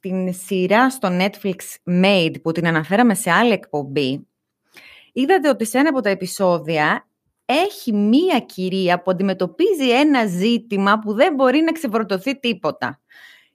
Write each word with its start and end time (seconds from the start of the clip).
την 0.00 0.34
σειρά 0.34 0.90
στο 0.90 1.08
Netflix 1.10 1.56
Made 1.84 2.34
που 2.42 2.52
την 2.52 2.66
αναφέραμε 2.66 3.14
σε 3.14 3.30
άλλη 3.30 3.52
εκπομπή, 3.52 4.26
είδατε 5.12 5.48
ότι 5.48 5.64
σε 5.64 5.78
ένα 5.78 5.88
από 5.88 6.00
τα 6.00 6.08
επεισόδια 6.08 7.08
έχει 7.44 7.92
μία 7.92 8.38
κυρία 8.38 9.02
που 9.02 9.10
αντιμετωπίζει 9.10 9.90
ένα 9.90 10.26
ζήτημα 10.26 10.98
που 10.98 11.12
δεν 11.12 11.34
μπορεί 11.34 11.60
να 11.60 11.72
ξεβροτωθεί 11.72 12.38
τίποτα. 12.38 13.00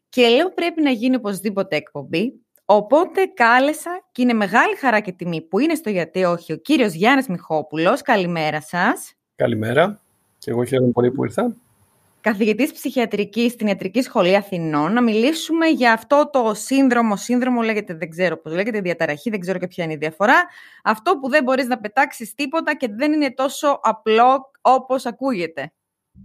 Και 0.09 0.27
λέω 0.27 0.53
πρέπει 0.53 0.81
να 0.81 0.89
γίνει 0.89 1.15
οπωσδήποτε 1.15 1.75
εκπομπή. 1.75 2.33
Οπότε 2.65 3.25
κάλεσα 3.25 4.07
και 4.11 4.21
είναι 4.21 4.33
μεγάλη 4.33 4.75
χαρά 4.75 4.99
και 4.99 5.11
τιμή 5.11 5.41
που 5.41 5.59
είναι 5.59 5.75
στο 5.75 5.89
γιατί 5.89 6.23
όχι 6.23 6.53
ο 6.53 6.57
κύριος 6.57 6.93
Γιάννης 6.93 7.27
Μιχόπουλος. 7.27 8.01
Καλημέρα 8.01 8.61
σας. 8.61 9.13
Καλημέρα. 9.35 10.01
Και 10.37 10.51
εγώ 10.51 10.63
χαίρομαι 10.63 10.91
πολύ 10.91 11.11
που 11.11 11.23
ήρθα. 11.23 11.55
Καθηγητής 12.23 12.71
ψυχιατρικής 12.71 13.51
στην 13.51 13.67
Ιατρική 13.67 14.01
Σχολή 14.01 14.35
Αθηνών. 14.35 14.93
Να 14.93 15.01
μιλήσουμε 15.01 15.67
για 15.67 15.93
αυτό 15.93 16.29
το 16.31 16.53
σύνδρομο. 16.53 17.15
Σύνδρομο 17.15 17.61
λέγεται, 17.61 17.93
δεν 17.93 18.09
ξέρω 18.09 18.37
πώς 18.37 18.53
λέγεται, 18.53 18.81
διαταραχή, 18.81 19.29
δεν 19.29 19.39
ξέρω 19.39 19.59
και 19.59 19.67
ποια 19.67 19.83
είναι 19.83 19.93
η 19.93 19.97
διαφορά. 19.97 20.43
Αυτό 20.83 21.17
που 21.17 21.29
δεν 21.29 21.43
μπορείς 21.43 21.67
να 21.67 21.77
πετάξεις 21.77 22.33
τίποτα 22.33 22.75
και 22.75 22.87
δεν 22.91 23.13
είναι 23.13 23.33
τόσο 23.33 23.79
απλό 23.81 24.51
όπως 24.61 25.05
ακούγεται. 25.05 25.71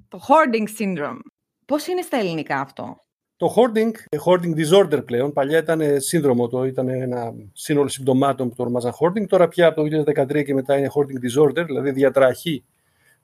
Το 0.08 0.20
hoarding 0.28 0.82
syndrome. 0.82 1.18
Πώς 1.66 1.86
είναι 1.86 2.02
στα 2.02 2.16
ελληνικά 2.16 2.60
αυτό; 2.60 3.00
Το 3.36 3.54
hoarding, 3.56 3.90
hoarding 4.24 4.54
disorder 4.54 5.04
πλέον, 5.04 5.32
παλιά 5.32 5.58
ήταν 5.58 6.00
σύνδρομο, 6.00 6.48
το 6.48 6.64
ήταν 6.64 6.88
ένα 6.88 7.34
σύνολο 7.52 7.88
συμπτωμάτων 7.88 8.48
που 8.48 8.54
το 8.54 8.62
ονομάζαν 8.62 8.92
hoarding, 9.00 9.26
τώρα 9.26 9.48
πια 9.48 9.66
από 9.66 9.82
το 9.82 10.12
2013 10.12 10.44
και 10.44 10.54
μετά 10.54 10.78
είναι 10.78 10.90
hoarding 10.94 11.40
disorder, 11.40 11.64
δηλαδή 11.66 11.90
διατραχή 11.90 12.64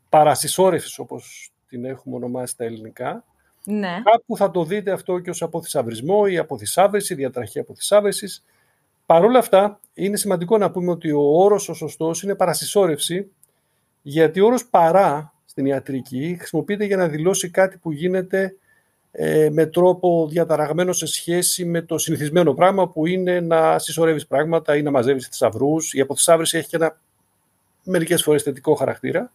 παρασυσσόρευσης 0.08 0.98
όπως 0.98 1.53
την 1.74 1.84
έχουμε 1.84 2.16
ονομάσει 2.16 2.52
στα 2.52 2.64
ελληνικά. 2.64 3.24
Ναι. 3.64 4.02
Κάπου 4.04 4.36
θα 4.36 4.50
το 4.50 4.64
δείτε 4.64 4.90
αυτό 4.90 5.18
και 5.18 5.30
ως 5.30 5.42
αποθυσαυρισμό 5.42 6.22
ή 6.28 6.38
αποθυσάβρεση, 6.38 7.14
διατραχή 7.14 7.58
αποθυσάβρεσης. 7.58 8.44
Παρ' 9.06 9.24
όλα 9.24 9.38
αυτά, 9.38 9.80
είναι 9.94 10.16
σημαντικό 10.16 10.58
να 10.58 10.70
πούμε 10.70 10.90
ότι 10.90 11.10
ο 11.10 11.20
όρος 11.20 11.68
ο 11.68 11.74
σωστός 11.74 12.22
είναι 12.22 12.34
παρασυσσόρευση, 12.34 13.30
γιατί 14.02 14.40
ο 14.40 14.46
όρος 14.46 14.66
παρά 14.66 15.32
στην 15.44 15.66
ιατρική 15.66 16.36
χρησιμοποιείται 16.38 16.84
για 16.84 16.96
να 16.96 17.08
δηλώσει 17.08 17.50
κάτι 17.50 17.76
που 17.76 17.92
γίνεται 17.92 18.56
ε, 19.10 19.48
με 19.50 19.66
τρόπο 19.66 20.28
διαταραγμένο 20.30 20.92
σε 20.92 21.06
σχέση 21.06 21.64
με 21.64 21.82
το 21.82 21.98
συνηθισμένο 21.98 22.54
πράγμα 22.54 22.88
που 22.88 23.06
είναι 23.06 23.40
να 23.40 23.78
συσσωρεύεις 23.78 24.26
πράγματα 24.26 24.76
ή 24.76 24.82
να 24.82 24.90
μαζεύεις 24.90 25.28
θησαυρούς. 25.28 25.94
Η 25.94 26.00
αποθυσάβρηση 26.00 26.58
έχει 26.58 26.68
και 26.68 26.76
ένα 26.76 26.98
μερικές 27.84 28.22
φορές 28.22 28.42
θετικό 28.42 28.74
χαρακτήρα. 28.74 29.32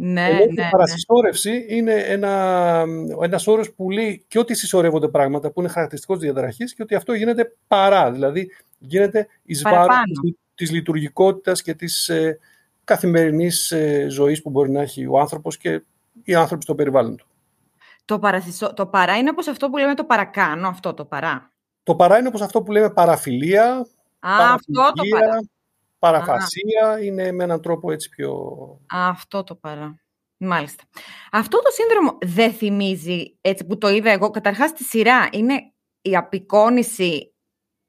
Ναι, 0.00 0.24
Ενώ 0.24 0.36
ναι, 0.36 0.42
η 0.42 0.52
ναι. 0.52 0.68
παρασυσσόρευση 0.70 1.66
είναι 1.68 1.92
ένα, 1.94 2.84
ένας 3.22 3.46
όρος 3.46 3.72
που 3.72 3.90
λέει 3.90 4.24
και 4.28 4.38
ότι 4.38 4.54
συσσωρεύονται 4.54 5.08
πράγματα 5.08 5.50
που 5.50 5.60
είναι 5.60 5.68
χαρακτηριστικός 5.68 6.18
της 6.18 6.26
διαταραχής 6.26 6.74
και 6.74 6.82
ότι 6.82 6.94
αυτό 6.94 7.12
γίνεται 7.12 7.54
παρά, 7.66 8.12
δηλαδή 8.12 8.50
γίνεται 8.78 9.28
εις 9.42 9.62
βάρος 9.62 9.78
Παραπάνω. 9.78 10.04
της, 10.22 10.34
της 10.54 10.70
λειτουργικότητας 10.70 11.62
και 11.62 11.74
της 11.74 12.08
ε, 12.08 12.38
καθημερινής 12.84 13.70
ε, 13.70 14.06
ζωής 14.08 14.42
που 14.42 14.50
μπορεί 14.50 14.70
να 14.70 14.80
έχει 14.80 15.06
ο 15.06 15.18
άνθρωπος 15.18 15.56
και 15.56 15.82
οι 16.22 16.34
άνθρωποι 16.34 16.62
στο 16.62 16.74
περιβάλλον 16.74 17.16
του. 17.16 17.26
Το, 18.04 18.18
παρασυσσο... 18.18 18.74
το 18.74 18.86
παρά 18.86 19.16
είναι 19.16 19.30
όπως 19.30 19.46
αυτό 19.46 19.70
που 19.70 19.76
λέμε 19.76 19.94
το 19.94 20.04
παρακάνω, 20.04 20.68
αυτό 20.68 20.94
το 20.94 21.04
παρά. 21.04 21.50
Το 21.82 21.94
παρά 21.94 22.18
είναι 22.18 22.28
όπως 22.28 22.40
αυτό 22.40 22.62
που 22.62 22.72
λέμε 22.72 22.90
παραφιλία, 22.90 23.86
Α, 24.18 24.52
αυτό 24.54 24.72
το 24.72 25.02
παραφιλία, 25.10 25.18
παρά. 25.18 25.38
Παραφασία, 25.98 26.98
είναι 27.02 27.32
με 27.32 27.44
έναν 27.44 27.60
τρόπο 27.60 27.92
έτσι 27.92 28.08
πιο... 28.08 28.32
Α, 28.86 29.08
αυτό 29.08 29.44
το 29.44 29.54
παρά. 29.54 30.00
Μάλιστα. 30.36 30.84
Αυτό 31.30 31.58
το 31.58 31.70
σύνδρομο 31.70 32.18
δεν 32.20 32.52
θυμίζει, 32.52 33.36
έτσι 33.40 33.64
που 33.64 33.78
το 33.78 33.88
είδα 33.88 34.10
εγώ, 34.10 34.30
καταρχάς 34.30 34.70
στη 34.70 34.84
σειρά, 34.84 35.28
είναι 35.32 35.72
η 36.00 36.16
απεικόνηση 36.16 37.32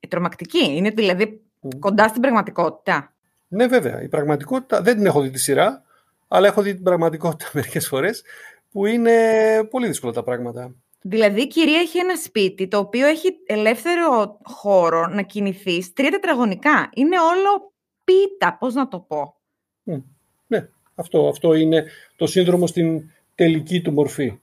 τρομακτική. 0.07 0.75
Είναι 0.75 0.89
δηλαδή 0.89 1.41
Μμ. 1.59 1.79
κοντά 1.79 2.07
στην 2.07 2.21
πραγματικότητα. 2.21 3.13
Ναι 3.47 3.67
βέβαια, 3.67 4.01
η 4.01 4.07
πραγματικότητα, 4.07 4.81
δεν 4.81 4.95
την 4.95 5.05
έχω 5.05 5.21
δει 5.21 5.29
τη 5.29 5.39
σειρά, 5.39 5.83
αλλά 6.27 6.47
έχω 6.47 6.61
δει 6.61 6.73
την 6.73 6.83
πραγματικότητα 6.83 7.49
μερικές 7.57 7.87
φορές, 7.87 8.23
που 8.71 8.85
είναι 8.85 9.13
πολύ 9.69 9.87
δύσκολα 9.87 10.13
τα 10.13 10.23
πράγματα. 10.23 10.75
Δηλαδή 11.01 11.41
η 11.41 11.47
κυρία 11.47 11.79
έχει 11.79 11.97
ένα 11.97 12.15
σπίτι 12.15 12.67
το 12.67 12.77
οποίο 12.77 13.07
έχει 13.07 13.29
ελεύθερο 13.45 14.39
χώρο 14.43 15.07
να 15.07 15.21
κινηθείς 15.21 15.93
τρία 15.93 16.09
τετραγωνικά. 16.09 16.89
Είναι 16.93 17.19
όλο 17.19 17.73
πίτα, 18.09 18.57
πώς 18.57 18.73
να 18.73 18.87
το 18.87 18.99
πω. 18.99 19.35
Μμ. 19.83 19.97
Ναι, 20.47 20.69
αυτό, 20.95 21.27
αυτό 21.27 21.53
είναι 21.53 21.85
το 22.15 22.27
σύνδρομο 22.27 22.67
στην 22.67 23.11
τελική 23.35 23.81
του 23.81 23.91
μορφή. 23.91 24.39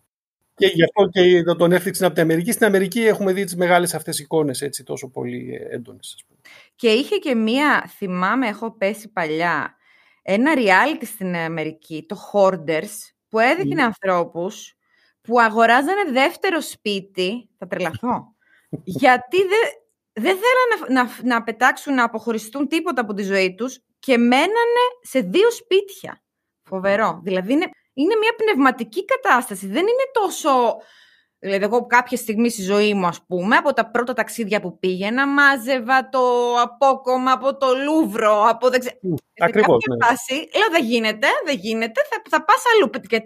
Και 0.54 0.66
γι' 0.66 0.82
αυτό 0.82 1.09
και 1.09 1.43
το, 1.43 1.56
το 1.56 1.65
Netflix 1.65 1.97
είναι 1.97 2.06
από 2.06 2.15
την 2.15 2.22
Αμερική. 2.22 2.53
Στην 2.53 2.66
Αμερική 2.66 3.00
έχουμε 3.00 3.32
δει 3.32 3.44
τις 3.44 3.56
μεγάλες 3.56 3.94
αυτές 3.94 4.19
εικόνες 4.19 4.62
έτσι 4.62 4.84
τόσο 4.84 5.09
πολύ 5.09 5.55
ε, 5.55 5.75
έντονες. 5.75 6.12
ας 6.16 6.25
πούμε. 6.26 6.41
Και 6.76 6.88
είχε 6.88 7.16
και 7.16 7.34
μία, 7.34 7.91
θυμάμαι, 7.97 8.47
έχω 8.47 8.76
πέσει 8.76 9.09
παλιά, 9.09 9.76
ένα 10.22 10.53
reality 10.56 11.05
στην 11.05 11.37
Αμερική, 11.37 12.05
το 12.09 12.16
Hoarders, 12.32 13.12
που 13.28 13.38
έδειχνε 13.38 13.82
Μμ. 13.82 13.84
ανθρώπους 13.84 14.76
που 15.21 15.41
αγοράζανε 15.41 16.10
δεύτερο 16.12 16.60
σπίτι, 16.60 17.49
θα 17.59 17.66
τρελαθώ, 17.66 18.34
γιατί 19.00 19.37
δεν 19.37 19.85
δεν 20.21 20.37
θέλανε 20.37 21.00
να, 21.00 21.03
να, 21.03 21.10
να 21.22 21.43
πετάξουν, 21.43 21.94
να 21.94 22.04
αποχωριστούν 22.04 22.69
τίποτα 22.69 23.00
από 23.00 23.15
τη 23.15 23.22
ζωή 23.22 23.54
τους 23.54 23.78
και 23.99 24.19
μένανε 24.19 24.84
σε 25.03 25.21
δύο 25.21 25.50
σπίτια. 25.50 26.22
Φοβερό. 26.62 27.21
Δηλαδή 27.25 27.53
είναι, 27.53 27.69
είναι 27.93 28.16
μια 28.16 28.34
πνευματική 28.37 29.05
κατάσταση. 29.05 29.66
Δεν 29.66 29.82
είναι 29.82 30.06
τόσο... 30.12 30.50
Δηλαδή, 31.38 31.65
εγώ 31.65 31.87
κάποια 31.87 32.16
στιγμή 32.16 32.50
στη 32.50 32.62
ζωή 32.62 32.94
μου, 32.94 33.06
ας 33.06 33.26
πούμε, 33.26 33.56
από 33.56 33.72
τα 33.72 33.91
πρώτα 33.91 34.12
ταξίδια 34.12 34.60
που 34.60 34.78
πήγαινα, 34.78 35.26
μάζευα 35.26 36.09
το 36.09 36.55
απόκομμα 36.60 37.32
από 37.32 37.56
το 37.56 37.66
Λούβρο, 37.84 38.44
από 38.49 38.71
δεν 38.71 38.81
ξέρω. 38.81 38.97
Μμ, 39.00 39.15
Σε 39.15 39.44
Ακριβώς, 39.44 39.84
κάποια 39.84 39.97
ναι. 39.97 40.06
φάση, 40.06 40.34
λέω 40.34 40.69
δεν 40.71 40.84
γίνεται, 40.84 41.26
δεν 41.44 41.56
γίνεται, 41.56 42.00
θα, 42.10 42.22
θα 42.31 42.44
πας 42.44 42.62
αλλού. 42.75 42.91
Και 43.09 43.22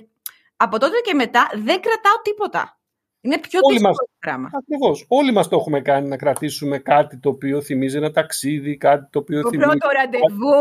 από 0.57 0.79
τότε 0.79 1.01
και 1.01 1.15
μετά 1.15 1.51
δεν 1.53 1.81
κρατάω 1.81 2.21
τίποτα. 2.23 2.80
Είναι 3.21 3.39
πιο 3.39 3.61
Όλοι 3.63 3.75
δύσκολο 3.77 3.89
μας. 3.89 3.97
το 3.97 4.17
πράγμα. 4.19 4.51
Ακριβώς. 4.53 5.05
Όλοι 5.09 5.33
μας 5.33 5.49
το 5.49 5.57
έχουμε 5.57 5.81
κάνει 5.81 6.09
να 6.09 6.17
κρατήσουμε 6.17 6.79
κάτι 6.79 7.17
το 7.19 7.29
οποίο 7.29 7.61
θυμίζει 7.61 7.97
ένα 7.97 8.11
ταξίδι, 8.11 8.77
κάτι 8.77 9.07
το 9.11 9.19
οποίο 9.19 9.43
Το 9.43 9.49
θυμίζει... 9.49 9.69
πρώτο 9.69 9.89
ραντεβού. 9.97 10.61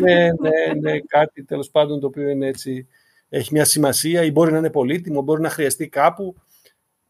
ναι, 0.00 0.24
ναι, 0.24 0.80
ναι, 0.80 0.98
κάτι 1.00 1.44
τέλος 1.44 1.70
πάντων 1.70 2.00
το 2.00 2.06
οποίο 2.06 2.28
είναι 2.28 2.46
έτσι, 2.46 2.88
έχει 3.28 3.48
μια 3.52 3.64
σημασία 3.64 4.22
ή 4.24 4.30
μπορεί 4.30 4.52
να 4.52 4.58
είναι 4.58 4.70
πολύτιμο, 4.70 5.22
μπορεί 5.22 5.40
να 5.40 5.48
χρειαστεί 5.50 5.88
κάπου, 5.88 6.34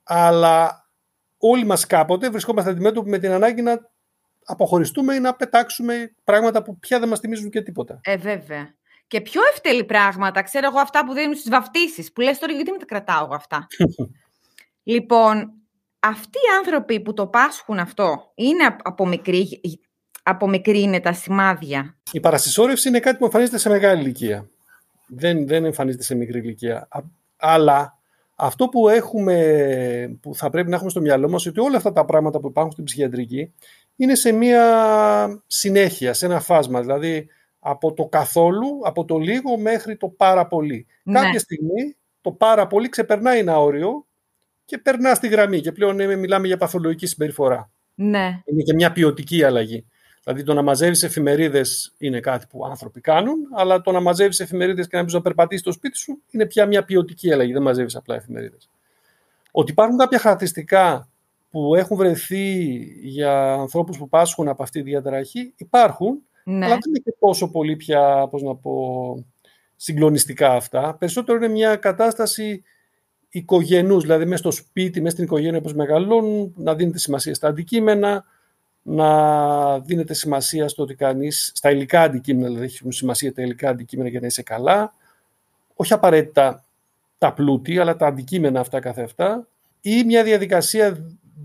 αλλά 0.02 0.88
όλοι 1.38 1.64
μας 1.64 1.86
κάποτε 1.86 2.30
βρισκόμαστε 2.30 2.70
αντιμέτωποι 2.70 3.10
με 3.10 3.18
την 3.18 3.30
ανάγκη 3.30 3.62
να 3.62 3.90
αποχωριστούμε 4.44 5.14
ή 5.14 5.20
να 5.20 5.34
πετάξουμε 5.34 6.14
πράγματα 6.24 6.62
που 6.62 6.78
πια 6.78 6.98
δεν 6.98 7.08
μας 7.08 7.18
θυμίζουν 7.20 7.50
και 7.50 7.62
τίποτα. 7.62 8.00
Ε, 8.02 8.16
βέβαια. 8.16 8.74
Και 9.06 9.20
πιο 9.20 9.40
ευτελή 9.52 9.84
πράγματα, 9.84 10.42
ξέρω 10.42 10.66
εγώ 10.66 10.78
αυτά 10.78 11.04
που 11.04 11.12
δίνουν 11.12 11.34
στις 11.34 11.50
βαφτίσεις, 11.50 12.12
που 12.12 12.20
λες 12.20 12.38
τώρα 12.38 12.52
γιατί 12.52 12.70
με 12.70 12.78
τα 12.78 12.84
κρατάω 12.84 13.24
εγώ 13.24 13.34
αυτά; 13.34 13.66
λοιπόν, 14.84 15.52
αυτοί 16.00 16.38
οι 16.38 16.56
άνθρωποι 16.58 17.00
που 17.00 17.12
το 17.14 17.26
πάσχουν 17.26 17.78
αυτό, 17.78 18.32
είναι 18.34 18.64
απ- 18.64 18.80
από 18.88 19.06
μικρή, 19.06 19.60
από 20.22 20.48
μικρή 20.48 20.80
είναι 20.82 21.00
τα 21.00 21.12
σημάδια. 21.12 21.96
Η 22.12 22.20
παρασυσσόρευση 22.20 22.88
είναι 22.88 23.00
κάτι 23.00 23.16
που 23.18 23.24
εμφανίζεται 23.24 23.58
σε 23.58 23.68
μεγάλη 23.68 24.00
ηλικία. 24.02 24.48
Δεν, 25.06 25.46
δεν 25.46 25.64
εμφανίζεται 25.64 26.02
σε 26.02 26.14
μικρή 26.14 26.38
ηλικία. 26.38 26.86
Α- 26.90 27.00
Αλλά 27.36 27.98
αυτό 28.36 28.68
που, 28.68 28.88
έχουμε, 28.88 30.18
που 30.22 30.34
θα 30.34 30.50
πρέπει 30.50 30.68
να 30.68 30.74
έχουμε 30.74 30.90
στο 30.90 31.00
μυαλό 31.00 31.28
μας 31.28 31.46
ότι 31.46 31.60
όλα 31.60 31.76
αυτά 31.76 31.92
τα 31.92 32.04
πράγματα 32.04 32.40
που 32.40 32.46
υπάρχουν 32.46 32.72
στην 32.72 32.84
ψυχιατρική 32.84 33.52
είναι 33.96 34.14
σε 34.14 34.32
μία 34.32 35.42
συνέχεια, 35.46 36.12
σε 36.12 36.26
ένα 36.26 36.40
φάσμα. 36.40 36.80
Δηλαδή 36.80 37.28
από 37.58 37.92
το 37.92 38.04
καθόλου, 38.04 38.80
από 38.82 39.04
το 39.04 39.18
λίγο 39.18 39.58
μέχρι 39.58 39.96
το 39.96 40.08
πάρα 40.08 40.46
πολύ. 40.46 40.86
Ναι. 41.02 41.20
Κάποια 41.20 41.38
στιγμή 41.38 41.96
το 42.20 42.32
πάρα 42.32 42.66
πολύ 42.66 42.88
ξεπερνάει 42.88 43.38
ένα 43.38 43.58
όριο 43.60 44.06
και 44.64 44.78
περνά 44.78 45.14
στη 45.14 45.28
γραμμή 45.28 45.60
και 45.60 45.72
πλέον 45.72 46.00
ε, 46.00 46.16
μιλάμε 46.16 46.46
για 46.46 46.56
παθολογική 46.56 47.06
συμπεριφορά. 47.06 47.70
Ναι. 47.94 48.42
Είναι 48.44 48.62
και 48.62 48.74
μια 48.74 48.92
ποιοτική 48.92 49.42
αλλαγή. 49.44 49.86
Δηλαδή 50.24 50.42
το 50.42 50.54
να 50.54 50.62
μαζεύεις 50.62 51.02
εφημερίδες 51.02 51.94
είναι 51.98 52.20
κάτι 52.20 52.46
που 52.50 52.66
άνθρωποι 52.66 53.00
κάνουν, 53.00 53.36
αλλά 53.54 53.80
το 53.80 53.92
να 53.92 54.00
μαζεύεις 54.00 54.40
εφημερίδες 54.40 54.88
και 54.88 54.96
να 54.96 55.02
μπεις 55.02 55.12
να 55.12 55.20
περπατήσεις 55.20 55.60
στο 55.60 55.72
σπίτι 55.72 55.96
σου 55.98 56.22
είναι 56.30 56.46
πια 56.46 56.66
μια 56.66 56.84
ποιοτική 56.84 57.32
αλλαγή. 57.32 57.52
Δεν 57.52 57.62
μαζεύεις 57.62 57.96
απλά 57.96 58.14
εφημερίδες. 58.14 58.70
Ότι 59.50 59.70
υπάρχουν 59.70 59.96
κάποια 59.96 60.18
χαρακτηριστικά 60.18 61.08
που 61.50 61.74
έχουν 61.74 61.96
βρεθεί 61.96 62.74
για 63.02 63.52
ανθρώπους 63.52 63.98
που 63.98 64.08
πάσχουν 64.08 64.48
από 64.48 64.62
αυτή 64.62 64.82
τη 64.82 64.90
διαταραχή, 64.90 65.52
υπάρχουν, 65.56 66.22
Ναι. 66.44 66.64
αλλά 66.64 66.74
δεν 66.74 66.88
είναι 66.88 66.98
και 67.04 67.14
τόσο 67.18 67.50
πολύ 67.50 67.76
πια, 67.76 68.28
πώς 68.30 68.42
να 68.42 68.54
πω, 68.54 69.26
συγκλονιστικά 69.76 70.52
αυτά. 70.52 70.96
Περισσότερο 70.98 71.36
είναι 71.38 71.48
μια 71.48 71.76
κατάσταση 71.76 72.62
οικογενούς, 73.34 74.02
δηλαδή 74.02 74.24
μέσα 74.24 74.36
στο 74.36 74.50
σπίτι, 74.50 75.00
μέσα 75.00 75.12
στην 75.12 75.24
οικογένεια 75.24 75.58
όπως 75.58 75.74
μεγαλώνουν, 75.74 76.54
να 76.56 76.74
δίνεται 76.74 76.98
σημασία 76.98 77.34
στα 77.34 77.48
αντικείμενα, 77.48 78.24
να 78.82 79.78
δίνεται 79.80 80.14
σημασία 80.14 80.68
στο 80.68 80.82
ότι 80.82 80.94
κανείς, 80.94 81.50
στα 81.54 81.70
υλικά 81.70 82.02
αντικείμενα, 82.02 82.48
δηλαδή 82.48 82.74
έχουν 82.78 82.92
σημασία 82.92 83.34
τα 83.34 83.42
υλικά 83.42 83.68
αντικείμενα 83.68 84.08
για 84.08 84.20
να 84.20 84.26
είσαι 84.26 84.42
καλά, 84.42 84.94
όχι 85.74 85.92
απαραίτητα 85.92 86.64
τα 87.18 87.32
πλούτη, 87.32 87.78
αλλά 87.78 87.96
τα 87.96 88.06
αντικείμενα 88.06 88.60
αυτά 88.60 88.80
καθ' 88.80 88.98
αυτά, 88.98 89.46
ή 89.80 90.04
μια 90.04 90.22
διαδικασία 90.24 90.98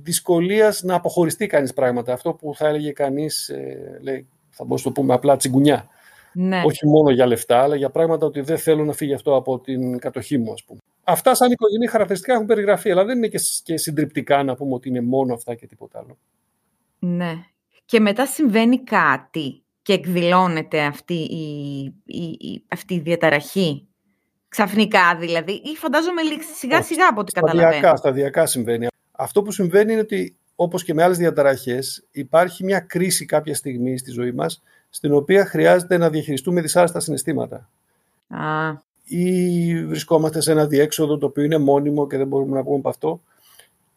δυσκολίας 0.04 0.84
να 0.84 0.96
αποχωριστεί 0.96 1.48
κανείς 1.48 1.74
πράγματα. 1.74 2.14
Αυτό 2.14 2.34
που 2.34 2.54
θα 2.56 2.68
έλεγε 2.68 2.92
κανείς, 2.92 3.50
ε, 3.50 4.00
λέει, 4.02 4.28
θα 4.50 4.64
μπορούσε 4.64 4.88
να 4.88 4.94
το 4.94 5.02
πούμε 5.02 5.14
απλά 5.14 5.36
τσιγκουνιά. 5.36 5.88
ναι. 6.34 6.62
Όχι 6.66 6.88
μόνο 6.88 7.12
για 7.12 7.26
λεφτά, 7.26 7.62
αλλά 7.62 7.76
για 7.76 7.90
πράγματα 7.90 8.26
ότι 8.26 8.42
δεν 8.42 8.58
θέλω 8.58 8.86
να 8.86 8.94
φύγει 8.94 9.14
αυτό 9.14 9.36
από 9.36 9.60
την 9.60 10.00
κατοχή 10.00 10.38
μου, 10.38 10.52
ας 10.52 10.64
πούμε. 10.64 10.80
Αυτά 11.12 11.36
σαν 11.36 11.52
οικογενή 11.52 11.88
χαρακτηριστικά 11.88 12.34
έχουν 12.34 12.46
περιγραφεί, 12.46 12.92
αλλά 12.92 13.06
δεν 13.06 13.18
είναι 13.18 13.28
και, 13.28 13.38
σ- 13.38 13.64
και 13.64 13.78
συντριπτικά 13.78 14.44
να 14.44 14.56
πούμε 14.56 14.74
ότι 14.74 14.90
είναι 14.90 15.02
μόνο 15.02 15.34
αυτά 15.34 15.56
και 15.56 15.68
τίποτα 15.68 16.00
άλλο. 16.00 16.18
Ναι. 17.00 17.34
Και 17.86 18.00
μετά 18.00 18.26
συμβαίνει 18.26 18.84
κάτι 18.84 19.64
και 19.82 19.94
εκδηλώνεται 19.94 20.82
αυτή 20.82 21.14
η, 21.14 21.84
η, 22.06 22.24
η- 22.40 22.64
αυτή 22.68 22.94
η 22.94 23.00
διαταραχή. 23.00 23.88
Ξαφνικά 24.50 25.16
δηλαδή, 25.20 25.52
ή 25.52 25.76
φαντάζομαι 25.76 26.22
σιγά 26.56 26.82
σιγά 26.82 27.08
από 27.08 27.20
ό,τι 27.20 27.32
καταλαβαίνω. 27.32 27.72
Σταδιακά, 27.72 27.96
σταδιακά 27.96 28.46
συμβαίνει. 28.46 28.88
Αυτό 29.12 29.42
που 29.42 29.52
συμβαίνει 29.52 29.92
είναι 29.92 30.02
ότι, 30.02 30.36
όπως 30.56 30.84
και 30.84 30.94
με 30.94 31.04
άλλες 31.04 31.18
διαταραχές, 31.18 32.08
υπάρχει 32.12 32.64
μια 32.64 32.80
κρίση 32.80 33.26
κάποια 33.26 33.56
στιγμή 33.56 33.98
στη 33.98 34.12
ζωή 34.12 34.32
μας, 34.32 34.62
στην 34.90 35.14
οποία 35.14 35.46
χρειάζεται 35.46 35.98
να 35.98 36.10
διαχειριστούμε 36.10 36.62
δυσάρεστα 36.62 37.00
συναισθήματα. 37.00 37.70
Α, 38.28 38.74
Ή 39.12 39.86
βρισκόμαστε 39.86 40.42
σε 40.42 40.52
ένα 40.52 40.68
διέξοδο 40.68 41.18
το 41.18 41.26
οποίο 41.26 41.44
είναι 41.44 41.58
μόνιμο 41.58 42.08
και 42.08 42.18
δεν 42.18 42.28
μπορούμε 42.28 42.58
να 42.58 42.64
πούμε 42.64 42.78
από 42.78 42.90
αυτό. 42.90 43.22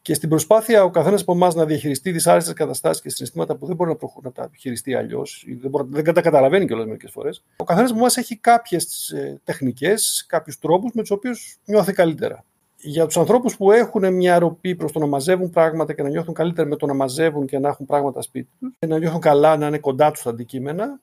Και 0.02 0.14
στην 0.14 0.28
προσπάθεια 0.28 0.84
ο 0.84 0.90
καθένας 0.90 1.20
από 1.20 1.32
εμάς 1.32 1.54
να 1.54 1.64
διαχειριστεί 1.64 2.10
δυσάρεστες 2.10 2.54
καταστάσεις 2.54 3.02
και 3.02 3.08
συναισθήματα 3.08 3.56
που 3.56 3.66
δεν 3.66 3.76
μπορεί 3.76 3.90
να, 3.90 3.96
προχω... 3.96 4.20
να 4.22 4.32
τα 4.32 4.50
χειριστεί 4.58 4.94
αλλιώς, 4.94 5.44
ή 5.46 5.54
δεν, 5.54 5.70
μπορεί... 5.70 5.86
δεν 5.90 6.14
τα 6.14 6.20
καταλαβαίνει 6.20 6.66
κιόλας 6.66 6.86
μερικές 6.86 7.10
φορές, 7.10 7.44
ο 7.56 7.64
καθένας 7.64 7.90
από 7.90 7.98
εμάς 7.98 8.16
έχει 8.16 8.36
κάποιες 8.36 9.14
τεχνικές, 9.44 10.24
κάποιους 10.28 10.58
τρόπους 10.58 10.90
με 10.94 11.00
τους 11.00 11.10
οποίους 11.10 11.58
νιώθει 11.64 11.92
καλύτερα. 11.92 12.44
Για 12.76 13.06
τους 13.06 13.16
ανθρώπους 13.16 13.56
που 13.56 13.70
έχουν 13.70 14.14
μια 14.14 14.38
ροπή 14.38 14.74
προς 14.74 14.92
το 14.92 14.98
να 14.98 15.06
μαζεύουν 15.06 15.50
πράγματα 15.50 15.92
και 15.92 16.02
να 16.02 16.08
νιώθουν 16.08 16.34
καλύτερα 16.34 16.68
με 16.68 16.76
το 16.76 16.86
να 16.86 16.94
μαζεύουν 16.94 17.46
και 17.46 17.58
να 17.58 17.68
έχουν 17.68 17.86
πράγματα 17.86 18.22
σπίτι 18.22 18.48
τους, 18.60 18.74
και 18.78 18.86
να 18.86 18.98
νιώθουν 18.98 19.20
καλά, 19.20 19.56
να 19.56 19.66
είναι 19.66 19.78
κοντά 19.78 20.10
τους 20.10 20.22
τα 20.22 20.30
αντικείμενα, 20.30 21.00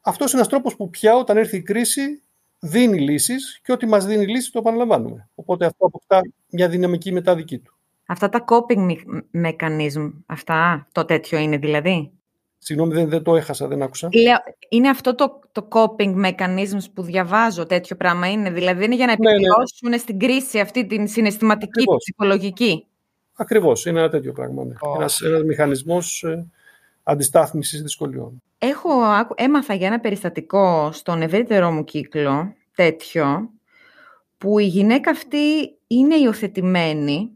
αυτός 0.00 0.32
είναι 0.32 0.40
ένας 0.40 0.52
τρόπος 0.52 0.76
που 0.76 0.90
πια 0.90 1.16
όταν 1.16 1.36
έρθει 1.36 1.56
η 1.56 1.62
κρίση 1.62 2.22
δίνει 2.64 2.98
λύσεις 3.00 3.60
και 3.64 3.72
ό,τι 3.72 3.86
μας 3.86 4.06
δίνει 4.06 4.26
λύση 4.26 4.52
το 4.52 4.58
επαναλαμβάνουμε. 4.58 5.28
Οπότε 5.34 5.66
αυτό 5.66 5.86
αποκτά 5.86 6.20
μια 6.50 6.68
δυναμική 6.68 7.12
μετά 7.12 7.34
δική 7.34 7.58
του. 7.58 7.74
αυτά 8.06 8.28
τα 8.28 8.44
coping 8.48 8.90
me- 8.90 9.20
mechanism, 9.46 10.12
αυτά, 10.26 10.86
το 10.92 11.04
τέτοιο 11.04 11.38
είναι 11.38 11.56
δηλαδή; 11.56 12.10
Συγγνώμη, 12.58 12.92
δεν, 12.94 13.08
δεν 13.08 13.22
το 13.22 13.36
έχασα, 13.36 13.66
δεν 13.68 13.82
άκουσα. 13.82 14.08
Λέω, 14.12 14.36
είναι 14.68 14.88
αυτό 14.88 15.14
το, 15.14 15.40
το 15.52 15.68
coping 15.70 16.14
mechanisms 16.24 16.84
που 16.94 17.02
διαβάζω, 17.02 17.66
τέτοιο 17.66 17.96
πράγμα 17.96 18.30
είναι; 18.30 18.50
Δηλαδή 18.50 18.84
είναι 18.84 18.94
για 18.94 19.06
να 19.06 19.12
Ναι, 19.18 19.30
ναι. 19.30 19.36
επιβιώσουν 19.36 19.98
στην 19.98 20.18
κρίση 20.18 20.60
αυτή 20.60 20.86
την 20.86 21.08
συναισθηματική, 21.08 21.70
Ακριβώς. 21.70 21.96
ψυχολογική; 21.98 22.86
Ακριβώς, 23.34 23.86
είναι 23.86 23.98
ένα 23.98 24.08
τέτοιο 24.08 24.32
πράγμα. 24.32 24.64
Ναι. 24.64 24.74
Ω. 24.80 24.94
Ένας, 24.96 25.20
ένας 25.20 25.42
μηχανισμός 25.42 26.22
ε, 26.22 26.46
αντιστάθμισης 27.02 27.82
δυσκολιών. 27.82 28.42
Έχω, 28.58 28.92
άκου- 29.02 29.40
έμαθα 29.40 29.74
για 29.74 29.86
ένα 29.86 30.00
περιστατικό 30.00 30.92
στον 30.92 31.22
ευρύτερό 31.22 31.70
μου 31.70 31.84
κύκλο, 31.84 32.54
τέτοιο, 32.74 33.50
που 34.38 34.58
η 34.58 34.66
γυναίκα 34.66 35.10
αυτή 35.10 35.76
είναι 35.86 36.14
υιοθετημένη 36.16 37.30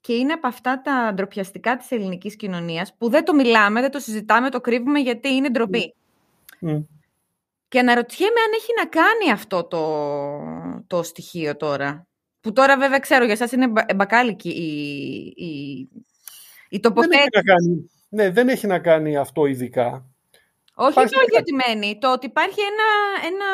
και 0.00 0.12
είναι 0.12 0.32
από 0.32 0.46
αυτά 0.46 0.80
τα 0.82 1.12
ντροπιαστικά 1.14 1.76
της 1.76 1.90
ελληνικής 1.90 2.36
κοινωνίας 2.36 2.94
που 2.98 3.08
δεν 3.10 3.24
το 3.24 3.34
μιλάμε, 3.34 3.80
δεν 3.80 3.90
το 3.90 3.98
συζητάμε, 3.98 4.50
το 4.50 4.60
κρύβουμε 4.60 4.98
γιατί 4.98 5.28
είναι 5.28 5.48
ντροπή. 5.50 5.94
Μμ. 6.60 6.80
Και 7.68 7.78
αναρωτιέμαι 7.78 8.40
αν 8.46 8.52
έχει 8.56 8.70
να 8.78 8.86
κάνει 8.86 9.32
αυτό 9.32 9.64
το, 9.64 9.84
το 10.86 11.02
στοιχείο 11.02 11.56
τώρα. 11.56 12.06
Που 12.40 12.52
τώρα 12.52 12.78
βέβαια 12.78 12.98
ξέρω 12.98 13.24
για 13.24 13.32
εσάς 13.32 13.52
είναι 13.52 13.68
μπα- 13.68 13.86
μπακάλικη 13.96 14.48
η, 14.48 14.64
η, 15.36 15.78
η 15.78 15.88
Δεν 16.68 16.80
τοποθέτηση. 16.80 17.18
έχει, 17.18 17.28
να 17.34 17.42
κάνει, 17.42 17.90
ναι, 18.12 18.30
δεν 18.30 18.48
έχει 18.48 18.66
να 18.66 18.78
κάνει 18.78 19.16
αυτό 19.16 19.46
ειδικά. 19.46 20.04
Όχι 20.74 20.90
Υπάρχει 20.90 21.12
το 21.14 21.20
ένα- 21.22 21.28
υιοθετημένη, 21.32 21.98
το 22.00 22.12
ότι 22.12 22.26
υπάρχει 22.26 22.60
ένα, 22.60 22.86
ένα, 23.34 23.44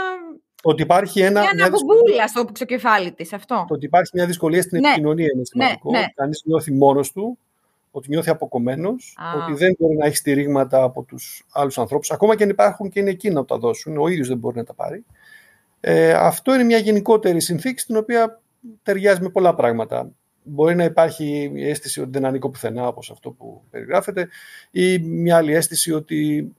Το 0.62 0.70
ότι 0.70 0.82
υπάρχει, 0.82 1.20
ένα, 1.20 1.40
μια 1.40 1.40
μια 1.40 1.50
δυσκολία, 1.70 1.84
αναβουμπούλα 1.92 2.26
στο 2.28 2.44
ξεκεφάλι 2.44 3.12
της, 3.12 3.32
αυτό. 3.32 3.64
το 3.68 3.74
ότι 3.74 3.84
υπάρχει 3.84 4.10
μια 4.14 4.26
δυσκολία 4.26 4.62
στην 4.62 4.80
Ναι. 4.80 4.88
επικοινωνία 4.88 5.26
είναι 5.34 5.44
σημαντικό. 5.44 5.90
ναι. 5.90 6.04
Κανείς 6.14 6.42
νιώθει 6.44 6.72
μόνος 6.72 7.12
του, 7.12 7.38
ότι 7.90 8.08
νιώθει 8.08 8.30
αποκομμένος, 8.30 9.16
Α. 9.18 9.42
ότι 9.42 9.52
δεν 9.54 9.74
μπορεί 9.78 9.96
να 9.96 10.06
έχει 10.06 10.16
στηρίγματα 10.16 10.82
από 10.82 11.02
τους 11.02 11.44
άλλους 11.52 11.78
ανθρώπους, 11.78 12.10
ακόμα 12.10 12.36
και 12.36 12.42
αν 12.42 12.48
υπάρχουν 12.48 12.90
και 12.90 13.00
είναι 13.00 13.10
εκείνοι 13.10 13.34
να 13.34 13.44
τα 13.44 13.58
δώσουν, 13.58 13.96
ο 13.98 14.08
ίδιος 14.08 14.28
δεν 14.28 14.38
μπορεί 14.38 14.56
να 14.56 14.64
τα 14.64 14.74
πάρει. 14.74 15.04
Ε, 15.80 16.12
αυτό 16.12 16.54
είναι 16.54 16.62
μια 16.64 16.78
γενικότερη 16.78 17.40
συνθήκη 17.40 17.80
στην 17.80 17.96
οποία 17.96 18.40
ταιριάζει 18.82 19.22
με 19.22 19.28
πολλά 19.30 19.54
πράγματα. 19.54 20.10
Μπορεί 20.48 20.74
να 20.74 20.84
υπάρχει 20.84 21.52
η 21.54 21.68
αίσθηση 21.68 22.00
ότι 22.00 22.10
δεν 22.10 22.24
ανήκω 22.24 22.50
πουθενά, 22.50 22.86
όπως 22.86 23.10
αυτό 23.10 23.30
που 23.30 23.62
περιγράφεται, 23.70 24.28
ή 24.70 24.98
μια 24.98 25.36
άλλη 25.36 25.52
αίσθηση 25.52 25.92
ότι 25.92 26.52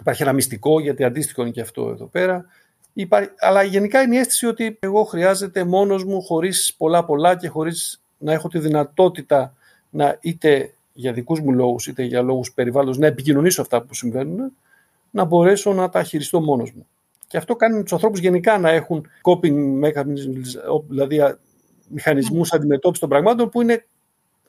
υπάρχει 0.00 0.22
ένα 0.22 0.32
μυστικό, 0.32 0.80
γιατί 0.80 1.04
αντίστοιχο 1.04 1.42
είναι 1.42 1.50
και 1.50 1.60
αυτό 1.60 1.88
εδώ 1.88 2.06
πέρα. 2.06 2.46
Υπάρχει, 2.92 3.30
αλλά 3.38 3.62
γενικά 3.62 4.00
είναι 4.00 4.14
η 4.14 4.18
αίσθηση 4.18 4.46
ότι 4.46 4.78
εγώ 4.80 5.04
χρειάζεται 5.04 5.64
μόνος 5.64 6.04
μου, 6.04 6.22
χωρίς 6.22 6.74
πολλά 6.76 7.04
πολλά 7.04 7.36
και 7.36 7.48
χωρίς 7.48 8.02
να 8.18 8.32
έχω 8.32 8.48
τη 8.48 8.58
δυνατότητα 8.58 9.54
να 9.90 10.18
είτε 10.20 10.74
για 10.92 11.12
δικούς 11.12 11.40
μου 11.40 11.52
λόγους, 11.52 11.86
είτε 11.86 12.02
για 12.02 12.22
λόγους 12.22 12.52
περιβάλλοντος, 12.52 12.98
να 12.98 13.06
επικοινωνήσω 13.06 13.62
αυτά 13.62 13.82
που 13.82 13.94
συμβαίνουν, 13.94 14.52
να 15.10 15.24
μπορέσω 15.24 15.72
να 15.72 15.88
τα 15.88 16.02
χειριστώ 16.02 16.40
μόνος 16.40 16.72
μου. 16.72 16.86
Και 17.26 17.36
αυτό 17.36 17.56
κάνει 17.56 17.82
τους 17.82 17.92
ανθρώπους 17.92 18.20
γενικά 18.20 18.58
να 18.58 18.70
έχουν 18.70 19.06
coping 19.22 19.80
mechanisms, 19.84 20.82
δηλαδή 20.88 21.20
α, 21.20 21.38
μηχανισμούς 21.90 22.52
αντιμετώπισης 22.52 23.00
των 23.00 23.08
πραγμάτων 23.08 23.48
που 23.48 23.60
είναι 23.62 23.86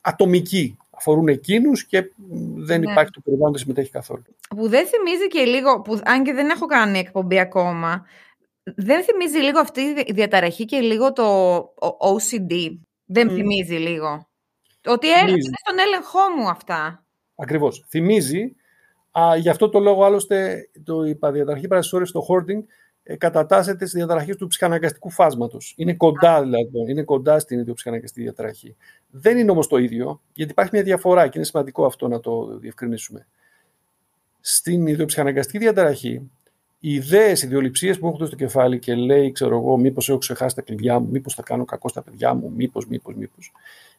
ατομικοί. 0.02 0.78
Αφορούν 0.98 1.28
εκείνους 1.28 1.86
και 1.86 2.02
μ, 2.16 2.64
δεν 2.64 2.80
Ναι. 2.82 2.92
υπάρχει 2.92 3.12
το 3.12 3.20
περιβάλλον, 3.24 3.52
δεν 3.52 3.62
συμμετέχει 3.62 3.92
καθόλου. 3.92 4.24
Που 4.50 4.68
δεν 4.70 4.88
θυμίζει 4.88 5.28
και 5.28 5.44
λίγο, 5.44 5.82
που, 5.82 6.00
αν 6.04 6.24
και 6.24 6.34
δεν 6.34 6.50
έχω 6.50 6.66
κάνει 6.66 7.00
εκπομπή 7.00 7.40
ακόμα, 7.40 8.06
δεν 8.64 9.04
θυμίζει 9.04 9.38
λίγο 9.38 9.60
αυτή 9.60 9.82
η 9.82 10.12
διαταραχή 10.14 10.66
και 10.66 10.80
λίγο 10.80 11.14
το 11.14 11.24
ο- 11.80 11.98
OCD. 12.16 12.78
Δεν 13.06 13.28
Μμ. 13.32 13.36
θυμίζει 13.36 13.76
λίγο. 13.76 14.28
Ότι 14.86 15.08
έλεγα, 15.08 15.26
Θυμίζει. 15.26 15.48
είναι 15.48 15.58
στον 15.66 15.80
έλεγχό 15.80 16.20
μου 16.38 16.50
αυτά. 16.50 17.06
Ακριβώς. 17.36 17.86
Θυμίζει, 17.90 18.56
α, 19.12 19.36
γι' 19.36 19.50
αυτό 19.50 19.70
το 19.70 19.80
λόγο 19.80 20.04
άλλωστε 20.04 20.70
το, 20.84 21.04
η 21.06 21.18
διαταραχή 21.32 21.68
παρασυσσόρευση 21.68 22.12
στο 22.14 22.26
hoarding 22.30 22.60
ε, 22.60 22.64
κατατάσσεται 23.18 23.86
στη 23.86 23.98
διαταραχή 23.98 24.36
του 24.36 24.48
ψυχαναγκαστικού 24.48 25.10
φάσματος. 25.10 25.74
Είναι 25.78 25.94
κοντά 25.94 26.42
δηλαδή, 26.42 26.92
είναι 26.92 27.04
κοντά 27.04 27.40
στην 27.40 27.60
ίδια 27.60 27.74
ψυχαναγκαστική 27.74 28.22
διαταραχή. 28.22 28.76
Δεν 29.10 29.38
είναι 29.38 29.52
όμως 29.52 29.68
το 29.68 29.78
ίδιο, 29.78 30.22
γιατί 30.34 30.52
υπάρχει 30.52 30.72
μια 30.74 30.84
διαφορά 30.84 31.28
και 31.28 31.38
είναι 31.38 31.46
σημαντικό 31.46 31.86
αυτό 31.86 32.08
να 32.08 32.20
το 32.20 32.58
διευκρινίσουμε. 32.58 33.28
Στην 34.42 34.88
ιδιοψυχαναγκαστική 34.88 35.58
διαταραχή, 35.58 36.32
οι 36.80 36.94
ιδέες, 36.94 37.44
οι 37.44 37.48
ιδεολειψίε 37.48 37.94
που 37.94 38.08
έχουν 38.08 38.26
στο 38.26 38.36
κεφάλι 38.36 38.80
και 38.80 38.96
λέει, 38.96 39.32
ξέρω 39.32 39.58
εγώ, 39.58 39.78
μήπως 39.78 40.10
έχω 40.10 40.18
ξεχάσει 40.18 40.56
τα 40.56 40.62
κλειδιά 40.62 41.00
μου, 41.00 41.08
μήπως 41.12 41.34
θα 41.34 41.42
κάνω 41.42 41.66
κακό 41.66 41.90
στα 41.90 42.02
παιδιά 42.02 42.34
μου, 42.34 42.52
μήπως, 42.56 42.88
μήπως, 42.88 43.16
μήπως. 43.16 43.52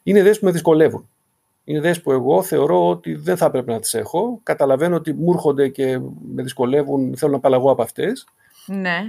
Είναι 0.03 0.19
ιδέες 0.19 0.39
που 0.39 0.45
με 0.45 0.51
δυσκολεύουν. 0.51 1.09
Είναι 1.63 1.77
ιδέες 1.77 2.01
που 2.01 2.11
εγώ 2.11 2.43
θεωρώ 2.43 2.89
ότι 2.89 3.15
δεν 3.15 3.37
θα 3.37 3.51
πρέπει 3.51 3.71
να 3.71 3.79
τις 3.79 3.93
έχω. 3.93 4.39
Καταλαβαίνω 4.43 4.95
ότι 4.95 5.13
μου 5.13 5.31
έρχονται 5.33 5.69
και 5.69 5.99
με 6.33 6.43
δυσκολεύουν, 6.43 7.17
θέλω 7.17 7.31
να 7.31 7.37
απαλλαγώ 7.37 7.71
από 7.71 7.81
αυτές. 7.81 8.27
Ναι. 8.65 9.01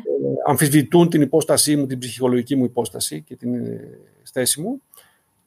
αμφισβητούν 0.46 1.08
την 1.08 1.22
υπόστασή 1.22 1.76
μου, 1.76 1.86
την 1.86 1.98
ψυχολογική 1.98 2.56
μου 2.56 2.64
υπόσταση 2.64 3.22
και 3.22 3.36
την 3.36 3.54
ε, 3.54 3.98
θέση 4.32 4.60
μου 4.60 4.82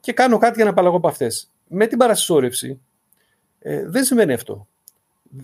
και 0.00 0.12
κάνω 0.12 0.38
κάτι 0.38 0.54
για 0.54 0.64
να 0.64 0.70
απαλλαγώ 0.70 0.96
από 0.96 1.08
αυτές. 1.08 1.50
Με 1.68 1.86
την 1.86 1.98
παρασυσσόρευση 1.98 2.80
ε, 3.58 3.88
δεν 3.88 4.04
συμβαίνει 4.04 4.32
αυτό. 4.32 4.66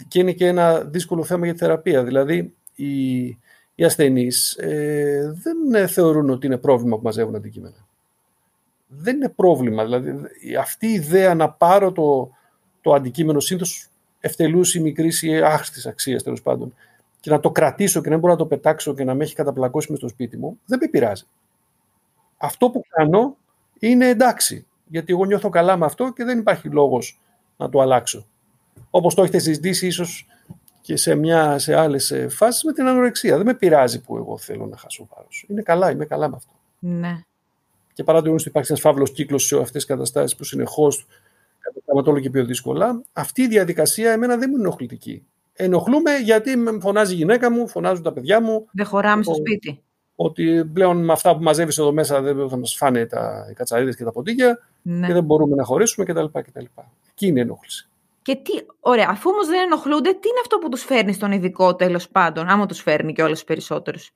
Και 0.09 0.19
είναι 0.19 0.33
και 0.33 0.47
ένα 0.47 0.81
δύσκολο 0.81 1.25
θέμα 1.25 1.45
για 1.45 1.55
τη 1.55 1.59
θεραπεία. 1.61 2.05
Δηλαδή, 2.05 2.55
η, 2.75 3.25
οι 3.75 3.85
ασθενείς 3.85 4.53
ε, 4.53 5.35
δεν 5.43 5.75
ε, 5.75 5.87
θεωρούν 5.87 6.31
ότι 6.31 6.47
είναι 6.47 6.57
πρόβλημα 6.57 6.97
που 6.97 7.03
μαζεύουν 7.03 7.35
αντικείμενα. 7.35 7.87
Δεν 8.87 9.17
είναι 9.17 9.29
πρόβλημα. 9.29 9.85
Δηλαδή, 9.85 10.15
αυτή 10.61 10.87
η 10.87 10.93
ιδέα 10.93 11.35
να 11.35 11.51
πάρω 11.51 11.93
το, 11.93 12.31
το 12.81 12.93
αντικείμενο 12.93 13.41
σύνθος 13.41 13.89
ευτελούς 14.21 14.75
ή 14.75 14.81
μικρής 14.81 15.23
ή 15.23 15.37
άχρηστης 15.37 15.87
αξίας 15.87 16.23
τέλος 16.23 16.43
πάντων 16.43 16.75
και 17.25 17.31
να 17.31 17.41
το 17.41 17.51
κρατήσω 17.51 18.01
και 18.01 18.11
να 18.11 18.17
μπορώ 18.17 18.33
να 18.33 18.39
το 18.39 18.47
πετάξω 18.47 18.95
και 18.95 19.05
να 19.05 19.15
με 19.15 19.25
έχει 19.25 19.35
καταπλακώσει 19.35 19.91
μες 19.91 19.99
στο 19.99 20.09
σπίτι 20.09 20.37
μου, 20.37 20.59
δεν 20.67 20.79
με 20.83 20.89
πειράζει. 20.89 21.25
Αυτό 22.37 22.71
που 22.71 22.85
κάνω 22.89 23.37
είναι 23.79 24.09
εντάξει, 24.09 24.67
γιατί 24.87 25.13
εγώ 25.13 25.25
νιώθω 25.25 25.49
καλά 25.49 25.77
με 25.77 25.85
αυτό 25.85 26.13
και 26.13 26.25
δεν 26.25 26.39
υπάρχει 26.39 26.69
λόγος 26.69 27.21
να 27.57 27.69
το 27.69 27.81
αλλάξω. 27.81 28.27
Όπως 28.91 29.15
το 29.15 29.23
έχετε 29.23 29.39
συζητήσει 29.39 29.87
ίσως 29.87 30.27
και 30.81 30.97
σε, 30.97 31.15
μια, 31.15 31.59
σε 31.59 31.75
άλλες 31.75 32.11
ε, 32.11 32.29
φάσεις 32.29 32.65
με 32.65 32.73
την 32.73 32.87
ανορεξία. 32.87 33.37
Δεν 33.37 33.47
με 33.47 33.55
πειράζει 33.55 34.01
που 34.01 34.17
εγώ 34.17 34.39
θέλω 34.39 34.67
να 34.67 34.77
χάσω 34.77 35.09
βάρος. 35.15 35.45
Είναι 35.49 35.63
καλά, 35.63 35.91
είμαι 35.91 36.05
καλά 36.05 36.29
με 36.29 36.37
αυτό. 36.37 36.53
Ναι. 36.79 37.21
Και 37.93 38.05
παρά 38.05 38.23
το 38.23 38.33
ότι 38.33 38.49
υπάρχει 38.49 38.71
ένας 38.71 38.83
φαύλος 38.83 39.13
κύκλος 39.13 39.47
σε 39.47 39.55
αυτές 39.55 39.73
τις 39.73 39.85
καταστάσεις 39.85 40.37
που 40.37 40.45
συνεχώς 40.45 41.07
καταστάματο 41.59 42.11
όλο 42.11 42.21
και 42.21 42.31
πιο 42.31 42.45
δύσκολα, 42.45 43.03
αυτή 43.13 43.43
η 43.43 43.49
διαδικασία 43.49 44.13
εμένα 44.13 44.37
δεν 44.37 44.49
μου 44.51 44.57
είναι 44.57 44.67
ενοχλητική. 44.67 45.27
Ενοχλούμε 45.57 46.17
γιατί 46.17 46.51
φωνάζει 46.81 47.13
η 47.13 47.17
γυναίκα 47.17 47.51
μου, 47.51 47.69
φωνάζουν 47.69 48.03
τα 48.03 48.13
παιδιά 48.13 48.41
μου. 48.41 48.67
Δεν 48.73 48.87
χωράμε 48.87 49.23
στο 49.23 49.35
σπίτι. 49.35 49.83
Ότι 50.15 50.71
πλέον 50.73 51.05
με 51.05 51.13
αυτά 51.13 51.37
που 51.37 51.43
μαζεύεις 51.43 51.79
εδώ 51.79 51.93
μέσα 51.93 52.21
δεν 52.21 52.49
θα 52.49 52.57
μας 52.57 52.75
φάνε 52.77 53.07
τα, 53.07 53.47
οι 53.51 53.55
κατσαρίδες 53.55 53.97
και 53.97 54.05
τα 54.05 54.13
ποντίκια 54.13 54.59
ναι. 54.83 55.07
και 55.07 55.13
δεν 55.13 55.25
μπορούμε 55.25 55.57
να 55.57 55.65
χωρίσουμε 55.65 56.07
κτλ. 56.07 56.25
κτλ. 56.33 56.65
Εκεί 57.11 57.27
είναι 57.27 57.39
η 57.39 57.43
ενόχληση. 57.43 57.89
Και 58.23 58.35
τι, 58.35 58.53
ωραία, 58.81 59.07
αφού 59.11 59.31
όμως 59.31 59.47
δεν 59.47 59.61
ενοχλούνται, 59.61 60.11
τι 60.11 60.29
είναι 60.29 60.41
αυτό 60.41 60.59
που 60.59 60.69
τους 60.69 60.83
φέρνει 60.83 61.13
στον 61.13 61.33
ειδικό 61.33 61.75
τέλος 61.75 62.09
πάντων, 62.09 62.49
άμα 62.49 62.67
τους 62.67 62.81
φέρνει 62.81 63.13
και 63.13 63.23
όλε 63.23 63.37
περισσότερους; 63.47 64.11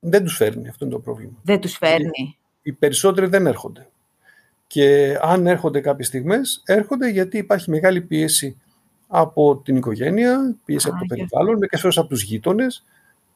Δεν 0.00 0.24
τους 0.24 0.36
φέρνει, 0.36 0.68
αυτό 0.68 0.84
είναι 0.84 0.94
το 0.94 1.00
πρόβλημα. 1.00 1.32
Δεν 1.42 1.60
τους 1.60 1.76
φέρνει. 1.76 2.38
Οι 2.62 2.72
περισσότεροι 2.72 3.26
δεν 3.26 3.46
έρχονται. 3.46 3.88
Και 4.66 5.18
αν 5.22 5.46
έρχονται 5.46 5.80
κάποιες 5.80 6.06
στιγμές, 6.06 6.62
έρχονται 6.64 7.08
γιατί 7.08 7.38
υπάρχει 7.38 7.70
μεγάλη 7.70 8.00
πίεση 8.00 8.60
από 9.12 9.56
την 9.64 9.76
οικογένεια, 9.76 10.56
πίεση 10.64 10.88
από 10.88 10.98
το 10.98 11.04
περιβάλλον, 11.08 11.58
με 11.58 11.78
φορές 11.78 11.98
από 11.98 12.08
τους 12.08 12.22
γείτονες 12.22 12.84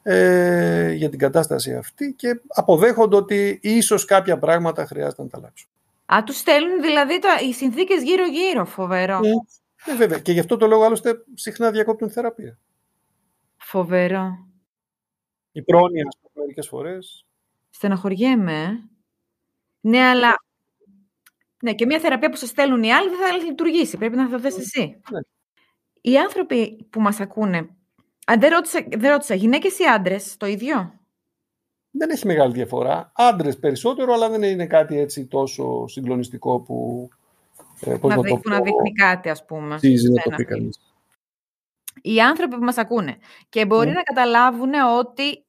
ε, 0.03 0.91
για 0.91 1.09
την 1.09 1.19
κατάσταση 1.19 1.75
αυτή 1.75 2.13
και 2.17 2.41
αποδέχονται 2.47 3.15
ότι 3.15 3.59
ίσως 3.61 4.05
κάποια 4.05 4.39
πράγματα 4.39 4.85
χρειάζεται 4.85 5.21
να 5.21 5.27
τα 5.27 5.37
αλλάξουν. 5.37 5.69
Α, 6.13 6.23
τους 6.23 6.37
στέλνουν 6.37 6.81
δηλαδή 6.81 7.19
τα, 7.19 7.29
οι 7.47 7.53
συνθήκες 7.53 8.03
γύρω-γύρω, 8.03 8.65
φοβερό. 8.65 9.19
Ναι, 9.19 9.29
ναι, 9.87 9.97
βέβαια. 9.97 10.19
Και 10.19 10.31
γι' 10.31 10.39
αυτό 10.39 10.57
το 10.57 10.67
λόγο 10.67 10.83
άλλωστε 10.83 11.23
συχνά 11.33 11.71
διακόπτουν 11.71 12.09
θεραπεία. 12.09 12.57
Φοβερό. 13.57 14.47
Η 15.51 15.61
πρόνοια, 15.61 16.03
μερικές 16.33 16.67
φορές. 16.67 17.25
Στεναχωριέμαι. 17.69 18.61
Ε. 18.61 18.69
Ναι, 19.81 19.99
αλλά 19.99 20.35
ναι, 21.61 21.73
και 21.73 21.85
μια 21.85 21.99
θεραπεία 21.99 22.29
που 22.29 22.35
σα 22.35 22.45
στέλνουν 22.45 22.83
οι 22.83 22.93
άλλοι 22.93 23.09
δεν 23.09 23.17
θα 23.17 23.45
λειτουργήσει. 23.45 23.97
Πρέπει 23.97 24.15
να 24.15 24.29
θα 24.29 24.39
θες 24.39 24.57
εσύ. 24.57 25.01
Ναι. 25.11 25.19
Οι 26.07 26.17
άνθρωποι 26.17 26.87
που 26.89 27.01
μας 27.01 27.19
ακούνε. 27.19 27.69
δεν 28.39 28.49
ρώτησα, 28.49 28.85
δεν 28.97 29.11
ρώτησα 29.11 29.35
γυναίκες 29.35 29.79
ή 29.79 29.83
άντρες 29.83 30.37
το 30.37 30.45
ίδιο; 30.45 30.99
Δεν 31.91 32.09
έχει 32.09 32.25
μεγάλη 32.25 32.53
διαφορά. 32.53 33.11
Άντρες 33.15 33.57
περισσότερο, 33.57 34.13
αλλά 34.13 34.29
δεν 34.29 34.43
είναι 34.43 34.67
κάτι 34.67 34.99
έτσι 34.99 35.25
τόσο 35.25 35.87
συγκλονιστικό 35.87 36.59
που. 36.59 37.09
Ε, 37.79 37.97
να, 38.01 38.15
δείχνει, 38.21 38.39
να 38.43 38.61
δείχνει 38.61 38.91
κάτι, 38.93 39.29
ας 39.29 39.45
πούμε. 39.45 39.75
Τσίζει 39.75 40.11
να 40.11 40.21
το 40.21 40.29
πει 40.35 40.45
κανείς. 40.45 40.79
Οι 42.01 42.19
άνθρωποι 42.19 42.55
που 42.55 42.63
μας 42.63 42.77
ακούνε 42.77 43.17
και 43.49 43.65
μπορεί 43.65 43.87
ναι. 43.87 43.93
να 43.93 44.03
καταλάβουν 44.03 44.73
ότι 44.99 45.44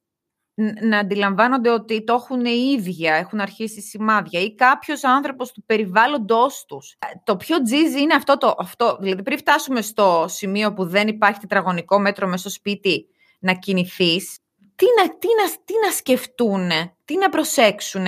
να 0.82 0.98
αντιλαμβάνονται 0.98 1.70
ότι 1.70 2.04
το 2.04 2.14
έχουν 2.14 2.44
οι 2.44 2.76
ίδια, 2.78 3.14
έχουν 3.14 3.40
αρχίσει 3.40 3.80
σημάδια 3.80 4.40
ή 4.40 4.54
κάποιος 4.54 5.04
άνθρωπος 5.04 5.52
του 5.52 5.62
περιβάλλοντος 5.66 6.64
τους. 6.68 6.96
Το 7.25 7.36
πιο 7.36 7.62
τζίζι 7.62 8.00
είναι 8.00 8.14
αυτό, 8.14 8.36
το, 8.36 8.54
αυτό. 8.58 8.98
δηλαδή 9.00 9.22
πριν 9.22 9.38
φτάσουμε 9.38 9.80
στο 9.80 10.25
σημείο 10.28 10.72
που 10.72 10.84
δεν 10.84 11.08
υπάρχει 11.08 11.40
τετραγωνικό 11.40 11.98
μέτρο 11.98 12.26
μέσα 12.26 12.38
στο 12.38 12.50
σπίτι 12.50 13.06
να 13.38 13.54
κινηθείς, 13.54 14.38
τι 14.76 14.86
να, 15.00 15.08
τι 15.18 15.26
να, 15.42 15.50
τι 15.64 15.72
να 15.86 15.92
σκεφτούν, 15.92 16.70
τι 17.04 17.16
να 17.16 17.28
προσέξουν. 17.28 18.06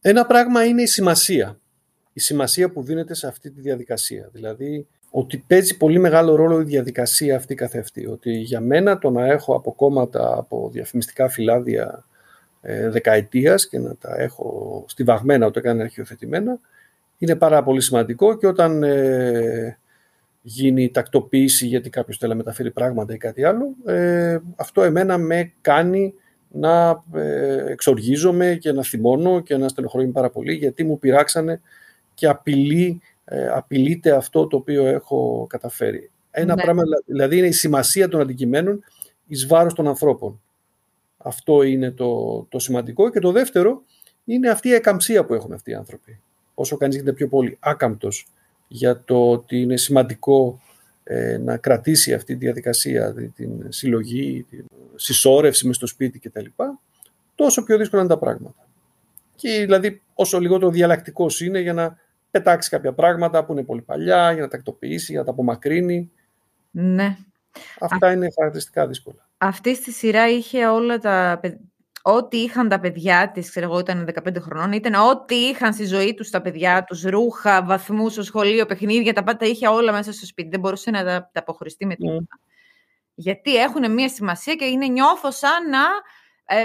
Ένα 0.00 0.26
πράγμα 0.26 0.64
είναι 0.64 0.82
η 0.82 0.86
σημασία. 0.86 1.60
Η 2.12 2.20
σημασία 2.20 2.70
που 2.70 2.82
δίνεται 2.82 3.14
σε 3.14 3.26
αυτή 3.26 3.50
τη 3.50 3.60
διαδικασία. 3.60 4.30
Δηλαδή, 4.32 4.86
ότι 5.10 5.44
παίζει 5.46 5.76
πολύ 5.76 5.98
μεγάλο 5.98 6.34
ρόλο 6.34 6.60
η 6.60 6.64
διαδικασία 6.64 7.36
αυτή 7.36 7.54
καθεαυτή. 7.54 8.06
Ότι 8.06 8.30
για 8.30 8.60
μένα 8.60 8.98
το 8.98 9.10
να 9.10 9.26
έχω 9.26 9.54
από 9.54 9.72
κόμματα, 9.72 10.34
από 10.36 10.68
διαφημιστικά 10.72 11.28
φυλάδια 11.28 12.04
ε, 12.60 12.88
δεκαετίας 12.88 13.68
και 13.68 13.78
να 13.78 13.96
τα 13.96 14.14
έχω 14.18 14.84
στιβαγμένα 14.88 15.46
όταν 15.46 15.62
έκανε 15.64 15.82
αρχιοθετημένα, 15.82 16.58
είναι 17.18 17.36
πάρα 17.36 17.62
πολύ 17.62 17.80
σημαντικό 17.80 18.36
και 18.36 18.46
όταν 18.46 18.82
ε, 18.82 19.78
γίνει 20.42 20.90
τακτοποίηση 20.90 21.66
γιατί 21.66 21.90
κάποιος 21.90 22.18
θέλει 22.18 22.30
να 22.30 22.36
μεταφέρει 22.36 22.70
πράγματα 22.70 23.14
ή 23.14 23.16
κάτι 23.16 23.44
άλλο, 23.44 23.74
ε, 23.86 24.38
αυτό 24.56 24.82
εμένα 24.82 25.18
με 25.18 25.52
κάνει 25.60 26.14
να 26.50 27.02
ε, 27.14 27.70
εξοργίζομαι 27.70 28.56
και 28.60 28.72
να 28.72 28.82
θυμώνω 28.82 29.40
και 29.40 29.56
να 29.56 29.68
στενοχωρούμε 29.68 30.10
πάρα 30.10 30.30
πολύ 30.30 30.54
γιατί 30.54 30.84
μου 30.84 30.98
πειράξανε 30.98 31.60
και 32.14 32.26
απειλεί 32.26 33.00
ε, 33.30 33.48
απειλείται 33.48 34.10
αυτό 34.10 34.46
το 34.46 34.56
οποίο 34.56 34.86
έχω 34.86 35.46
καταφέρει. 35.48 36.10
Ένα 36.30 36.54
ναι. 36.54 36.62
πράγμα 36.62 36.82
δηλαδή 37.06 37.38
είναι 37.38 37.46
η 37.46 37.52
σημασία 37.52 38.08
των 38.08 38.20
αντικειμένων 38.20 38.84
εις 39.26 39.46
βάρος 39.46 39.74
των 39.74 39.88
ανθρώπων. 39.88 40.40
Αυτό 41.16 41.62
είναι 41.62 41.90
το, 41.90 42.42
το 42.48 42.58
σημαντικό. 42.58 43.10
Και 43.10 43.20
το 43.20 43.32
δεύτερο 43.32 43.82
είναι 44.24 44.48
αυτή 44.48 44.68
η 44.68 44.72
εκαμψία 44.74 45.24
που 45.24 45.34
έχουν 45.34 45.52
αυτοί 45.52 45.70
οι 45.70 45.74
άνθρωποι. 45.74 46.20
Όσο 46.54 46.76
κανείς 46.76 46.96
γίνεται 46.96 47.12
πιο 47.12 47.28
πολύ 47.28 47.56
άκαμπτος 47.60 48.26
για 48.68 49.02
το 49.04 49.30
ότι 49.30 49.60
είναι 49.60 49.76
σημαντικό 49.76 50.60
ε, 51.04 51.38
να 51.38 51.56
κρατήσει 51.56 52.14
αυτή 52.14 52.32
τη 52.32 52.44
διαδικασία, 52.44 53.14
την 53.34 53.66
συλλογή, 53.68 54.46
την 54.50 54.64
συσσόρευση 54.94 55.66
μες 55.66 55.76
στο 55.76 55.86
σπίτι 55.86 56.18
κτλ. 56.18 56.46
Τόσο 57.34 57.62
πιο 57.62 57.76
δύσκολα 57.76 58.02
είναι 58.02 58.10
τα 58.10 58.18
πράγματα. 58.18 58.66
Και 59.34 59.60
δηλαδή 59.60 60.02
όσο 60.14 60.40
λιγότερο 60.40 60.70
διαλλακτικός 60.70 61.40
είναι 61.40 61.60
για 61.60 61.72
να 61.72 61.96
πετάξει 62.30 62.70
κάποια 62.70 62.92
πράγματα 62.92 63.44
που 63.44 63.52
είναι 63.52 63.64
πολύ 63.64 63.82
παλιά, 63.82 64.32
για 64.32 64.42
να 64.42 64.48
τακτοποιήσει, 64.48 65.10
για 65.10 65.20
να 65.20 65.26
τα 65.26 65.32
απομακρύνει. 65.32 66.10
Ναι. 66.70 67.16
Αυτά 67.80 68.12
είναι 68.12 68.28
χαρακτηριστικά 68.34 68.86
δύσκολα. 68.86 69.28
Αυτή 69.38 69.74
στη 69.74 69.92
σειρά 69.92 70.28
είχε 70.28 70.66
όλα 70.66 70.98
τα. 70.98 71.40
Ό,τι 72.02 72.36
είχαν 72.36 72.68
τα 72.68 72.80
παιδιά 72.80 73.30
της, 73.30 73.50
ξέρω 73.50 73.66
εγώ, 73.66 73.78
ήταν 73.78 74.08
15 74.24 74.36
χρονών, 74.40 74.72
ήταν 74.72 74.94
ό,τι 74.94 75.34
είχαν 75.34 75.72
στη 75.74 75.84
ζωή 75.84 76.14
τους 76.14 76.30
τα 76.30 76.40
παιδιά 76.40 76.84
τους, 76.84 77.02
ρούχα, 77.02 77.64
βαθμούς 77.64 78.12
στο 78.12 78.22
σχολείο, 78.22 78.66
παιχνίδια, 78.66 79.12
τα 79.12 79.22
πάντα 79.22 79.46
είχε 79.46 79.68
όλα 79.68 79.92
μέσα 79.92 80.12
στο 80.12 80.26
σπίτι. 80.26 80.48
Δεν 80.48 80.60
μπορούσε 80.60 80.90
να 80.90 81.04
τα, 81.04 81.30
τα 81.32 81.40
αποχωριστεί 81.40 81.86
με 81.86 81.94
τίποτα. 81.94 82.40
Γιατί 83.14 83.56
έχουν 83.56 83.92
μία 83.92 84.08
σημασία 84.08 84.54
και 84.54 84.64
είναι 84.64 84.86
νιώθω 84.86 85.30
σαν 85.30 85.68
να 85.68 85.80
ε, 86.44 86.64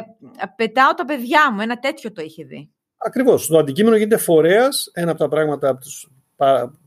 πετάω 0.56 0.94
τα 0.94 1.06
παιδιά 1.06 1.52
μου. 1.52 1.62
Ένα 1.62 1.80
τέτοιο 1.80 2.12
το 2.12 2.22
είχε 2.22 2.44
δει. 2.44 2.72
Ακριβώς. 3.06 3.48
Το 3.48 3.58
αντικείμενο 3.58 3.96
γίνεται 3.96 4.18
φορέας. 4.18 4.92
Ένα 4.94 5.12
από 5.12 5.20
τα 5.20 5.28
πράγματα, 5.28 5.70
από 5.70 5.80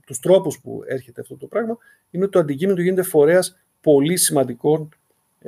τους 0.07 0.19
τρόπους 0.21 0.61
που 0.61 0.83
έρχεται 0.87 1.21
αυτό 1.21 1.37
το 1.37 1.47
πράγμα, 1.47 1.77
είναι 2.11 2.25
ότι 2.25 2.33
το 2.33 2.39
αντικείμενο 2.39 2.81
γίνεται 2.81 3.03
φορέας 3.03 3.57
πολύ 3.81 4.17
σημαντικών 4.17 4.89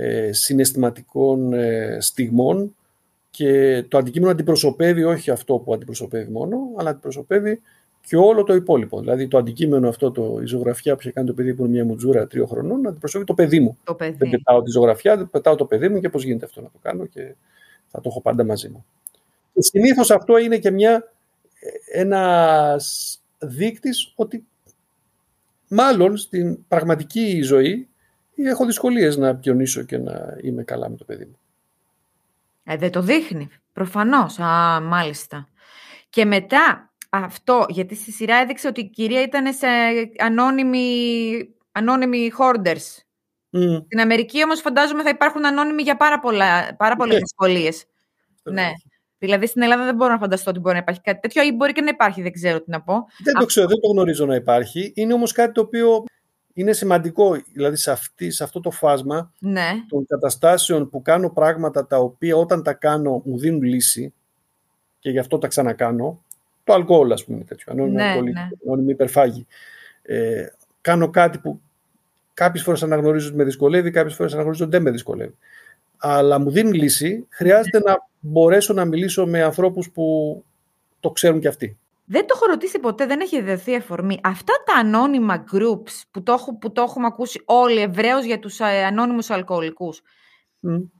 ε, 0.01 0.33
συναισθηματικών 0.33 1.53
ε, 1.53 1.97
στιγμών 2.01 2.75
και 3.31 3.85
το 3.89 3.99
αντικείμενο 3.99 4.31
αντιπροσωπεύει 4.31 5.05
όχι 5.05 5.31
αυτό 5.31 5.59
που 5.59 5.75
αντιπροσωπεύει 5.75 6.31
μόνο, 6.31 6.59
αλλά 6.77 6.91
αντιπροσωπεύει 6.91 7.61
και 8.01 8.17
όλο 8.17 8.43
το 8.45 8.55
υπόλοιπο. 8.55 9.01
Δηλαδή 9.01 9.29
το 9.29 9.39
αντικείμενο 9.39 9.89
αυτό, 9.89 10.11
το, 10.11 10.39
η 10.43 10.47
ζωγραφιά 10.47 10.95
που 10.95 11.01
είχε 11.01 11.11
κάνει 11.11 11.27
το 11.27 11.33
παιδί 11.33 11.55
που 11.55 11.63
είναι 11.63 11.73
μια 11.73 11.85
μουτζούρα 11.85 12.27
τριών 12.27 12.47
χρονών, 12.47 12.87
αντιπροσωπεύει 12.87 13.27
το 13.27 13.35
παιδί 13.35 13.61
μου. 13.61 13.79
Το 13.85 13.95
παιδί. 13.95 14.17
Δεν 14.19 14.31
πετάω 14.31 14.63
τη 14.63 14.71
ζωγραφιά, 14.71 15.17
δεν 15.17 15.31
πετάω 15.31 15.55
το 15.55 15.65
παιδί 15.65 15.89
μου 15.89 16.01
και 16.01 16.09
πώς 16.09 16.25
γίνεται 16.25 16.45
αυτό 16.45 16.61
να 16.61 16.71
το 16.71 16.79
κάνω 16.83 17.07
και 17.07 17.35
θα 17.89 18.01
το 18.01 18.09
έχω 18.09 18.21
πάντα 18.21 18.45
μαζί 18.45 18.69
μου. 18.69 18.85
Και 19.59 19.65
συνήθως 19.65 20.11
αυτό 20.11 20.38
είναι 20.38 20.59
και 20.59 20.71
μια, 20.71 21.12
ένας 21.93 23.19
δείκτης 23.38 24.12
ότι 24.17 24.47
μάλλον 25.69 26.17
στην 26.17 26.67
πραγματική 26.69 27.43
ζωή 27.43 27.88
έχω 28.35 28.67
δυσκολίες 28.67 29.17
να 29.17 29.37
πιονίσω 29.37 29.83
και 29.83 29.99
να 29.99 30.37
είμαι 30.43 30.62
καλά 30.62 30.88
με 30.91 30.97
το 30.97 31.05
παιδί 31.05 31.25
μου. 31.25 31.38
Ε, 32.65 32.77
δεν 32.77 32.91
το 32.91 33.03
δείχνει, 33.03 33.49
προφανώς. 33.73 34.38
Α, 34.38 34.81
μάλιστα. 34.81 35.49
Και 36.11 36.25
μετά 36.25 36.93
αυτό, 37.11 37.67
γιατί 37.69 37.95
στη 37.95 38.11
σειρά 38.12 38.37
έδειξε 38.37 38.69
ότι 38.69 38.81
η 38.81 38.88
κυρία 38.88 39.23
ήταν 39.23 39.55
σε 39.55 39.67
ανώνυμοι, 40.19 41.49
ανώνυμοι 41.73 42.33
hoarders. 42.38 43.03
Mm. 43.53 43.83
Στην 43.85 44.00
Αμερική 44.00 44.45
όμως 44.45 44.61
φαντάζομαι 44.61 45.03
θα 45.03 45.09
υπάρχουν 45.09 45.47
ανώνυμοι 45.47 45.83
για 45.83 45.97
πάρα, 45.97 46.21
πολλά, 46.21 46.77
πάρα 46.77 46.97
πολλές 46.97 47.15
ναι. 47.15 47.21
δυσκολίες. 47.21 47.85
Ναι. 48.43 48.71
Δηλαδή 49.19 49.47
στην 49.47 49.63
Ελλάδα 49.63 49.85
δεν 49.85 49.95
μπορώ 49.95 50.13
να 50.13 50.19
φανταστώ 50.19 50.51
ότι 50.51 50.59
μπορεί 50.61 50.75
να 50.75 50.81
υπάρχει 50.81 51.01
κάτι 51.01 51.21
τέτοιο 51.21 51.43
ή 51.43 51.53
μπορεί 51.53 51.73
και 51.73 51.81
να 51.81 51.89
υπάρχει, 51.91 52.23
δεν 52.23 52.33
ξέρω 52.33 52.61
τι 52.61 52.71
να 52.71 52.81
πω. 52.83 53.07
Δεν 53.25 53.35
το 53.35 53.45
ξέρω, 53.47 53.67
δεν 53.67 53.81
το 53.81 53.89
γνωρίζω 53.89 54.27
να 54.27 54.35
υπάρχει. 54.35 54.93
Είναι 54.95 55.13
όμως 55.13 55.33
κάτι 55.33 55.53
το 55.53 55.61
οποίο 55.61 56.05
είναι 56.53 56.73
σημαντικό, 56.73 57.37
δηλαδή 57.53 57.77
σε, 57.77 57.91
αυτή, 57.91 58.31
σε 58.31 58.45
αυτό 58.45 58.61
το 58.61 58.71
φάσμα 58.71 59.33
Ναι. 59.39 59.71
των 59.89 60.07
καταστάσεων 60.07 60.89
που 60.91 61.03
κάνω 61.03 61.31
πράγματα 61.31 61.87
τα 61.87 61.99
οποία 61.99 62.37
όταν 62.37 62.63
τα 62.63 62.73
κάνω 62.73 63.23
μου 63.25 63.39
δίνουν 63.39 63.63
λύση 63.63 64.13
και 64.99 65.11
γι' 65.11 65.19
αυτό 65.19 65.39
τα 65.39 65.49
ξανακάνω, 65.49 66.23
το 66.65 66.73
αλκοόλ 66.73 67.13
ας 67.13 67.25
πούμε 67.25 67.37
είναι 67.37 67.47
τέτοιο, 67.47 67.73
ανώνυμη 67.73 67.95
Ναι, 67.95 68.03
αλκοολή, 68.05 68.33
ναι. 68.33 68.49
ανώνυμη 68.67 68.91
υπερφάγη. 68.91 69.47
Ε, 70.03 70.47
κάνω 70.81 71.11
κάτι 71.11 71.39
που 71.39 71.61
κάποιες 72.35 72.63
φορές 72.63 72.83
αναγνωρίζω 72.83 73.29
ότι 73.29 73.37
με 73.37 73.45
δυσκολεύει, 73.45 73.91
κάποιες 73.91 74.15
φορές 74.15 74.33
αναγνωρίζω 74.33 74.65
ότι 74.65 74.73
δεν 74.73 74.83
με 74.83 74.91
δυσκολεύει. 74.91 75.37
Αλλά 75.99 76.38
μου 76.38 76.50
δίνει 76.50 76.73
λύση, 76.73 77.26
χρειάζεται 77.28 77.78
να 77.78 78.09
μπορέσω 78.21 78.73
να 78.73 78.85
μιλήσω 78.85 79.26
με 79.26 79.43
ανθρώπους 79.43 79.90
που 79.90 80.05
το 81.00 81.11
ξέρουν 81.11 81.40
και 81.40 81.49
αυτοί. 81.49 81.78
Δεν 82.11 82.26
το 82.26 82.35
έχω 82.37 82.47
ρωτήσει 82.47 82.78
ποτέ, 82.78 83.07
δεν 83.07 83.21
έχει 83.21 83.40
δεθεί 83.40 83.75
αφορμή. 83.75 84.21
Αυτά 84.23 84.52
τα 84.67 84.78
ανώνυμα 84.78 85.45
groups 85.52 86.02
που 86.11 86.23
το, 86.23 86.33
έχω, 86.33 86.59
που 86.59 86.73
το 86.73 86.83
έχουμε 86.83 87.07
ακούσει 87.07 87.43
όλοι 87.45 87.81
ευρέως 87.81 88.25
για 88.25 88.38
τους 88.38 88.61
ε, 88.61 88.64
ανώνυμους 88.64 89.31
αλκοολικούς, 89.31 90.02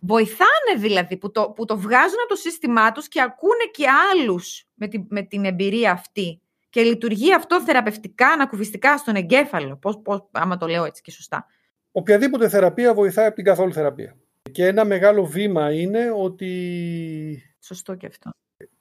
βοηθάνε 0.01 0.75
δηλαδή 0.77 1.17
που 1.17 1.31
το, 1.31 1.51
που 1.51 1.65
το 1.65 1.79
βγάζουν 1.79 2.19
από 2.23 2.29
το 2.29 2.35
σύστημά 2.35 2.93
τους 2.93 3.09
και 3.09 3.23
ακούνε 3.23 3.65
και 3.71 3.85
άλλους 4.13 4.67
με 4.75 4.89
την, 4.89 5.07
με 5.09 5.23
την 5.23 5.45
εμπειρία 5.45 5.91
αυτή. 5.93 6.41
Και 6.71 6.83
λειτουργεί 6.83 7.35
αυτό 7.35 7.61
θεραπευτικά, 7.61 8.29
ανακουφιστικά 8.29 8.97
στον 8.97 9.15
εγκέφαλο, 9.15 9.77
πώς, 9.77 10.01
πώς, 10.03 10.29
άμα 10.31 10.57
το 10.57 10.67
λέω 10.67 10.85
έτσι 10.85 11.03
και 11.03 11.11
σωστά. 11.11 11.47
Οποιαδήποτε 11.93 12.49
θεραπεία 12.49 12.95
βοηθάει 12.95 13.27
από 13.27 13.35
την 13.35 13.45
καθόλου 13.45 13.73
θεραπεία. 13.73 14.17
Και 14.53 14.67
ένα 14.67 14.85
μεγάλο 14.85 15.27
βήμα 15.27 15.73
είναι 15.73 16.11
ότι 16.17 17.53
Σωστό 17.61 17.95
και 17.95 18.07
αυτό. 18.07 18.31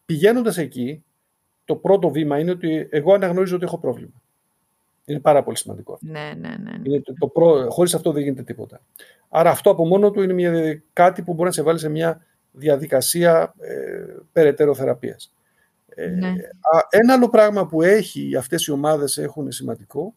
πηγαίνοντας 0.06 0.58
εκεί, 0.58 1.04
το 1.66 1.76
πρώτο 1.76 2.10
βήμα 2.10 2.40
είναι 2.40 2.52
ότι 2.52 2.88
εγώ 2.92 3.14
αναγνωρίζω 3.14 3.56
ότι 3.56 3.66
έχω 3.66 3.78
πρόβλημα. 3.80 4.22
Είναι 5.06 5.20
πάρα 5.20 5.44
πολύ 5.44 5.58
σημαντικό 5.58 5.94
αυτό. 5.94 6.06
Ναι, 6.12 6.34
ναι, 6.40 6.50
ναι. 6.50 6.72
ναι. 6.72 6.82
Είναι 6.84 7.02
το, 7.02 7.14
το 7.14 7.28
προ... 7.28 7.70
Χωρίς 7.70 7.94
αυτό 7.94 8.12
δεν 8.12 8.24
γίνεται 8.24 8.44
τίποτα. 8.44 8.82
Άρα 9.30 9.50
αυτό 9.50 9.70
από 9.70 9.86
μόνο 9.88 10.12
του 10.12 10.22
είναι 10.22 10.34
μια, 10.34 10.82
κάτι 10.94 11.22
που 11.22 11.34
μπορεί 11.34 11.48
να 11.48 11.52
σε 11.54 11.62
βάλει 11.62 11.80
σε 11.80 11.90
μια 11.90 12.26
διαδικασία 12.52 13.54
ε, 13.60 14.06
περαιτέρω 14.32 14.74
θεραπείας. 14.76 15.34
Ε, 15.88 16.08
Ναι. 16.08 16.28
α, 16.28 16.34
ένα 16.90 17.14
άλλο 17.14 17.30
πράγμα 17.30 17.68
που 17.68 17.82
έχει 17.82 18.36
αυτές 18.36 18.66
οι 18.66 18.72
ομάδες 18.72 19.18
έχουν 19.18 19.52
σημαντικό 19.52 20.16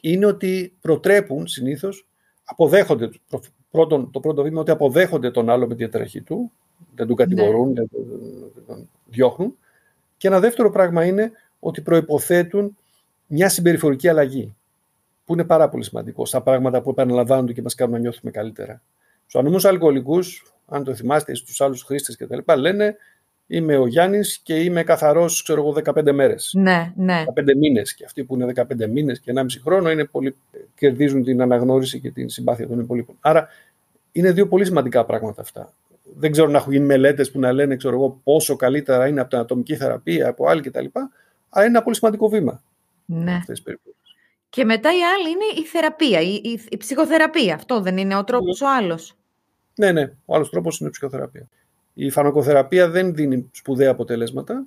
είναι 0.00 0.26
ότι 0.26 0.76
προτρέπουν 0.80 1.46
συνήθως, 1.46 2.06
αποδέχονται, 2.44 3.10
προ- 3.28 3.44
πρώτον, 3.72 4.10
το 4.10 4.20
πρώτο 4.20 4.42
βήμα 4.42 4.60
ότι 4.60 4.70
αποδέχονται 4.70 5.30
τον 5.30 5.50
άλλο 5.50 5.66
με 5.66 5.74
τη 5.74 5.78
διαταραχή 5.78 6.20
του, 6.20 6.52
δεν 6.94 7.06
τον 7.06 7.16
κατηγορούν, 7.16 7.74
δεν 7.74 7.88
τον, 7.92 8.04
δεν 8.54 8.64
τον 8.66 8.88
διώχνουν. 9.04 9.56
Και 10.16 10.28
ένα 10.28 10.40
δεύτερο 10.40 10.70
πράγμα 10.70 11.04
είναι 11.04 11.32
ότι 11.60 11.80
προϋποθέτουν 11.80 12.76
μια 13.26 13.48
συμπεριφορική 13.48 14.08
αλλαγή, 14.08 14.54
που 15.24 15.32
είναι 15.32 15.44
πάρα 15.44 15.68
πολύ 15.68 15.84
σημαντικό 15.84 16.26
στα 16.26 16.40
πράγματα 16.40 16.82
που 16.82 16.90
επαναλαμβάνονται 16.90 17.52
και 17.52 17.62
μας 17.62 17.74
κάνουν 17.74 17.94
να 17.94 18.00
νιώθουμε 18.00 18.30
καλύτερα. 18.30 18.82
Στους 19.26 19.40
ανώμους 19.40 19.64
αλκοολικούς, 19.64 20.52
αν 20.66 20.84
το 20.84 20.94
θυμάστε, 20.94 21.34
στους 21.34 21.60
άλλους 21.60 21.82
χρήστες 21.82 22.16
κτλ. 22.16 22.38
λένε 22.58 22.96
είμαι 23.52 23.76
ο 23.76 23.86
Γιάννης 23.86 24.38
και 24.42 24.60
είμαι 24.60 24.82
καθαρός, 24.82 25.42
ξέρω 25.42 25.60
εγώ, 25.60 25.72
15 25.72 26.12
μέρες. 26.12 26.52
Ναι, 26.54 26.92
ναι. 26.96 27.24
15 27.34 27.54
μήνες 27.56 27.94
και 27.94 28.04
αυτοί 28.04 28.24
που 28.24 28.34
είναι 28.34 28.52
15 28.54 28.88
μήνες 28.88 29.20
και 29.20 29.32
1,5 29.34 29.44
χρόνο 29.62 29.90
είναι 29.90 30.04
πολύ, 30.04 30.36
κερδίζουν 30.74 31.24
την 31.24 31.42
αναγνώριση 31.42 32.00
και 32.00 32.10
την 32.10 32.28
συμπάθεια 32.28 32.68
των 32.68 32.80
υπολείπων. 32.80 33.16
Άρα 33.20 33.48
είναι 34.12 34.32
δύο 34.32 34.48
πολύ 34.48 34.64
σημαντικά 34.64 35.04
πράγματα 35.04 35.40
αυτά. 35.40 35.72
Δεν 36.18 36.30
ξέρω 36.30 36.48
να 36.48 36.58
έχουν 36.58 36.72
γίνει 36.72 36.84
μελέτες 36.84 37.30
που 37.30 37.38
να 37.38 37.52
λένε 37.52 37.76
ξέρω 37.76 37.94
εγώ, 37.94 38.20
πόσο 38.24 38.56
καλύτερα 38.56 39.08
είναι 39.08 39.20
από 39.20 39.30
την 39.30 39.38
ατομική 39.38 39.76
θεραπεία, 39.76 40.28
από 40.28 40.48
άλλη 40.48 40.62
κτλ. 40.62 40.86
Αλλά 41.48 41.64
είναι 41.66 41.76
ένα 41.76 41.82
πολύ 41.82 41.96
σημαντικό 41.96 42.28
βήμα 42.28 42.62
ναι. 43.04 43.30
αυτές 43.32 43.46
τις 43.46 43.62
περιπτώσεις. 43.62 44.16
Και 44.48 44.64
μετά 44.64 44.88
η 44.88 45.02
άλλη 45.02 45.30
είναι 45.30 45.60
η 45.62 45.66
θεραπεία, 45.66 46.20
η, 46.20 46.40
η, 46.44 46.60
η 46.68 46.76
ψυχοθεραπεία. 46.76 47.54
Αυτό 47.54 47.80
δεν 47.80 47.96
είναι 47.96 48.16
ο 48.16 48.24
τρόπος 48.24 48.60
ο 48.60 48.66
άλλος. 48.68 49.16
Ναι, 49.74 49.92
ναι, 49.92 50.12
ο 50.24 50.34
άλλος 50.34 50.50
τρόπος 50.50 50.80
είναι 50.80 50.88
η 50.88 50.92
ψυχοθεραπεία. 50.92 51.48
Η 51.94 52.10
φαρμακοθεραπεία 52.10 52.88
δεν 52.90 53.14
δίνει 53.14 53.48
σπουδαία 53.52 53.90
αποτελέσματα. 53.90 54.66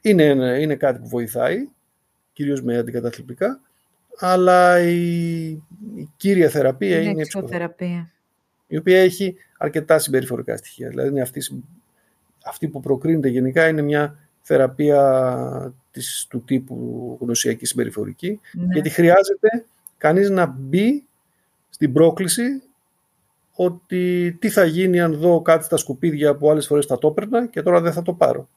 Είναι, 0.00 0.24
είναι 0.60 0.74
κάτι 0.74 0.98
που 0.98 1.08
βοηθάει, 1.08 1.68
κυρίως 2.32 2.62
με 2.62 2.76
αντικαταθλιπτικά, 2.78 3.60
αλλά 4.18 4.80
η, 4.80 5.44
η 5.94 6.08
κύρια 6.16 6.48
θεραπεία 6.48 6.96
είναι, 7.00 7.10
είναι 7.10 7.18
η 7.18 7.20
η 7.20 7.26
ψυχοθεραπεία. 7.28 7.68
ψυχοθεραπεία. 7.76 8.12
η 8.66 8.76
οποία 8.76 9.00
έχει 9.00 9.36
αρκετά 9.58 9.98
συμπεριφορικά 9.98 10.56
στοιχεία. 10.56 10.88
Δηλαδή 10.88 11.08
είναι 11.08 11.20
αυτή, 11.20 11.42
αυτή 12.44 12.68
που 12.68 12.80
προκρίνεται 12.80 13.28
γενικά 13.28 13.68
είναι 13.68 13.82
μια 13.82 14.18
θεραπεία 14.40 15.74
της, 15.90 16.26
του 16.30 16.42
τύπου 16.44 17.18
γνωσιακή 17.20 17.66
συμπεριφορική, 17.66 18.40
Ναι. 18.52 18.66
γιατί 18.72 18.88
χρειάζεται 18.90 19.64
κανείς 19.96 20.30
να 20.30 20.46
μπει 20.46 21.04
στην 21.70 21.92
πρόκληση 21.92 22.62
ότι 23.56 24.32
τι 24.40 24.48
θα 24.48 24.64
γίνει 24.64 25.00
αν 25.00 25.14
δω 25.14 25.40
κάτι 25.40 25.64
στα 25.64 25.76
σκουπίδια 25.76 26.34
που 26.34 26.50
άλλες 26.50 26.66
φορές 26.66 26.86
θα 26.86 26.98
το 26.98 27.08
έπαιρνα 27.08 27.46
και 27.46 27.62
τώρα 27.62 27.80
δεν 27.80 27.92
θα 27.92 28.02
το 28.02 28.12
πάρω. 28.12 28.48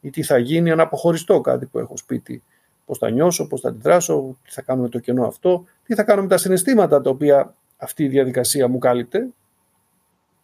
Ή 0.00 0.10
τι 0.10 0.22
θα 0.22 0.38
γίνει 0.38 0.70
αν 0.70 0.80
αποχωριστώ 0.80 1.40
κάτι 1.40 1.66
που 1.66 1.78
έχω 1.78 1.96
σπίτι. 1.96 2.42
Πώς 2.86 2.98
θα 2.98 3.10
νιώσω, 3.10 3.46
πώς 3.46 3.60
θα 3.60 3.68
αντιδράσω, 3.68 4.36
τι 4.44 4.50
θα 4.50 4.62
κάνω 4.62 4.82
με 4.82 4.88
το 4.88 4.98
κενό 4.98 5.26
αυτό, 5.26 5.64
τι 5.84 5.94
θα 5.94 6.02
κάνω 6.02 6.22
με 6.22 6.28
τα 6.28 6.36
συναισθήματα 6.36 7.00
τα 7.00 7.10
οποία 7.10 7.54
αυτή 7.76 8.04
η 8.04 8.08
διαδικασία 8.08 8.68
μου 8.68 8.78
κάλυπτε, 8.78 9.28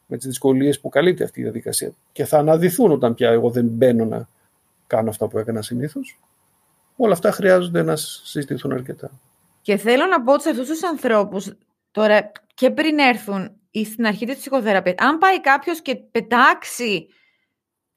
με 0.07 0.17
τις 0.17 0.27
δυσκολίες 0.27 0.81
που 0.81 0.89
καλύπτει 0.89 1.23
αυτή 1.23 1.41
η 1.41 1.43
διαδικασία 1.43 1.93
και 2.13 2.25
θα 2.25 2.39
αναδυθούν 2.39 2.91
όταν 2.91 3.15
πια 3.15 3.31
εγώ 3.31 3.51
δεν 3.51 3.65
μπαίνω 3.65 4.05
να 4.05 4.29
κάνω 4.87 5.11
αυτά 5.11 5.29
που 5.29 5.39
έκανα 5.39 5.63
συνήθως. 5.63 6.21
Όλα 6.97 7.13
αυτά 7.13 7.31
χρειάζονται 7.31 7.83
να 7.83 7.97
συζητηθούν 7.97 8.73
αρκετά. 8.73 9.11
Και 9.63 9.77
θέλω 9.77 10.07
να 10.07 10.23
πω 10.23 10.33
ότι 10.33 10.43
σε 10.43 10.51
αυτούς 10.51 10.69
τους 10.69 10.83
ανθρώπους, 10.83 11.53
τώρα 11.99 12.33
και 12.55 12.71
πριν 12.71 12.99
έρθουν 12.99 13.61
ή 13.71 13.85
στην 13.85 14.07
αρχή 14.07 14.27
της 14.27 14.37
ψυχοθεραπείας, 14.37 14.97
αν 14.99 15.19
πάει 15.19 15.41
κάποιος 15.41 15.83
και 15.83 15.97
πετάξει, 15.97 17.07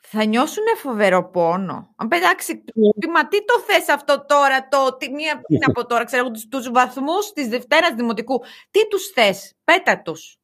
θα 0.02 0.26
νιώσουν 0.26 0.64
φοβερό 0.78 1.30
πόνο. 1.30 1.94
Αν 1.96 2.08
πετάξει, 2.08 2.64
πει, 3.00 3.08
μα 3.08 3.28
τι 3.28 3.46
το 3.46 3.60
θες 3.60 3.90
αυτό 3.90 4.26
τώρα, 4.28 4.68
το, 4.68 4.98
τι, 4.98 5.12
μία, 5.12 5.42
τι 5.48 5.58
να 5.58 5.74
πω 5.74 5.86
τώρα, 5.86 6.04
ξέρω, 6.04 6.22
εγώ, 6.22 6.32
τους, 6.32 6.48
τους 6.48 6.70
βαθμούς 6.70 7.34
της 7.34 7.48
Δευτέρας 7.48 7.94
Δημοτικού, 7.94 8.42
τι 8.72 8.88
τους 8.88 9.08
θες, 9.08 9.54
πέτα 9.64 10.02
τους. 10.02 10.38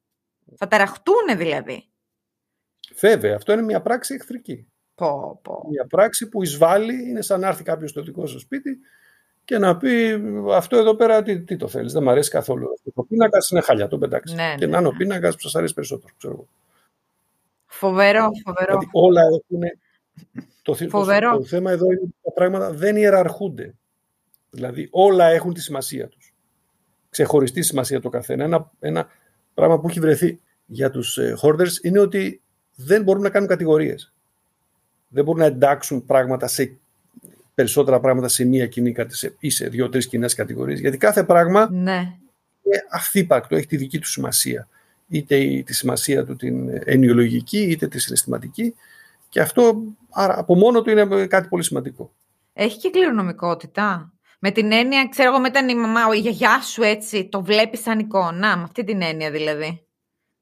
Θα 0.56 0.68
ταραχτούνε 0.68 1.34
δηλαδή. 1.34 1.88
Βέβαια, 3.00 3.34
αυτό 3.34 3.52
είναι 3.52 3.62
μια 3.62 3.80
πράξη 3.80 4.14
εχθρική. 4.14 4.72
Πω, 4.94 5.40
πω. 5.42 5.66
Μια 5.68 5.86
πράξη 5.86 6.28
που 6.28 6.42
εισβάλλει, 6.42 7.08
είναι 7.08 7.22
σαν 7.22 7.40
να 7.40 7.48
έρθει 7.48 7.62
κάποιος 7.62 7.90
στο 7.90 8.02
δικό 8.02 8.26
σου 8.26 8.40
σπίτι 8.40 8.78
και 9.48 9.58
να 9.58 9.76
πει 9.76 10.22
αυτό 10.52 10.76
εδώ 10.76 10.94
πέρα 10.94 11.22
τι, 11.22 11.40
τι 11.40 11.56
το 11.56 11.68
θέλεις, 11.68 11.92
δεν 11.92 12.02
μου 12.02 12.10
αρέσει 12.10 12.30
καθόλου. 12.30 12.66
Ο 12.94 13.04
πίνακας 13.04 13.50
είναι 13.50 13.60
χαλιά, 13.60 13.88
τον 13.88 14.00
πετάξεις. 14.00 14.36
Ναι, 14.36 14.54
και 14.58 14.66
ναι, 14.66 14.72
να 14.72 14.78
είναι 14.78 14.86
ο 14.86 14.90
ναι. 14.90 14.96
πίνακας 14.96 15.34
που 15.34 15.40
σας 15.40 15.54
αρέσει 15.54 15.74
περισσότερο. 15.74 16.14
Ξέρω 16.18 16.32
εγώ. 16.32 16.46
Φοβερό, 17.66 18.30
φοβερό. 18.44 18.66
Δηλαδή 18.66 18.88
όλα 18.92 19.20
έχουν. 19.22 19.60
Το, 20.62 20.74
θ- 20.74 20.82
το- 20.82 20.88
Φοβερό. 20.88 21.36
το 21.36 21.44
θέμα 21.44 21.70
εδώ 21.70 21.84
είναι 21.84 22.00
ότι 22.02 22.14
τα 22.22 22.32
πράγματα 22.32 22.72
δεν 22.72 22.96
ιεραρχούνται. 22.96 23.74
Δηλαδή 24.50 24.88
όλα 24.90 25.26
έχουν 25.26 25.54
τη 25.54 25.60
σημασία 25.60 26.08
τους. 26.08 26.34
Ξεχωριστή 27.10 27.62
σημασία 27.62 28.00
το 28.00 28.08
καθένα. 28.08 28.44
Ένα, 28.44 28.70
ένα 28.80 29.08
πράγμα 29.54 29.80
που 29.80 29.88
έχει 29.88 30.00
βρεθεί 30.00 30.40
για 30.66 30.90
τους 30.90 31.18
ε, 31.18 31.36
hoarders 31.42 31.82
είναι 31.82 31.98
ότι 32.00 32.42
δεν 32.74 33.02
μπορούν 33.02 33.22
να 33.22 33.30
κάνουν 33.30 33.48
κατηγορίες. 33.48 34.12
Δεν 35.08 35.24
μπορούν 35.24 35.40
να 35.40 35.46
εντάξουν 35.46 36.04
πράγματα 36.04 36.46
σε 36.46 36.78
περισσότερα 37.58 38.00
πράγματα 38.00 38.28
σε 38.28 38.44
μία 38.44 38.66
κοινή 38.66 38.92
κατη- 38.92 39.14
σε- 39.14 39.34
ή 39.38 39.50
σε 39.50 39.68
δύο-τρεις 39.68 40.08
κοινές 40.08 40.34
κατηγορίες. 40.34 40.80
Γιατί 40.80 40.96
κάθε 40.96 41.24
πράγμα 41.24 41.68
Ναι. 41.70 41.92
είναι 42.62 42.84
αυθύπακτο, 42.90 43.56
έχει 43.56 43.66
τη 43.66 43.76
δική 43.76 43.98
του 43.98 44.06
σημασία. 44.08 44.68
Είτε 45.08 45.36
η- 45.36 45.62
τη 45.62 45.74
σημασία 45.74 46.24
του 46.24 46.36
την 46.36 46.68
ενοιολογική, 46.84 47.58
είτε 47.62 47.88
τη 47.88 47.98
συναισθηματική. 48.00 48.74
Και 49.28 49.40
αυτό 49.40 49.82
άρα, 50.10 50.38
από 50.38 50.54
μόνο 50.56 50.82
του 50.82 50.90
είναι 50.90 51.26
κάτι 51.26 51.48
πολύ 51.48 51.62
σημαντικό. 51.64 52.12
Έχει 52.52 52.78
και 52.78 52.90
κληρονομικότητα. 52.90 54.12
Με 54.38 54.50
την 54.50 54.72
έννοια, 54.72 55.08
ξέρω 55.10 55.28
εγώ, 55.28 55.40
μετά 55.40 55.66
η 55.70 55.74
μαμά, 55.74 56.00
η 56.14 56.18
γιαγιά 56.18 56.60
σου 56.62 56.82
έτσι, 56.82 57.28
το 57.28 57.42
βλέπεις 57.42 57.80
σαν 57.80 57.98
εικόνα. 57.98 58.56
Με 58.56 58.62
αυτή 58.62 58.84
την 58.84 59.02
έννοια 59.02 59.30
δηλαδή. 59.30 59.82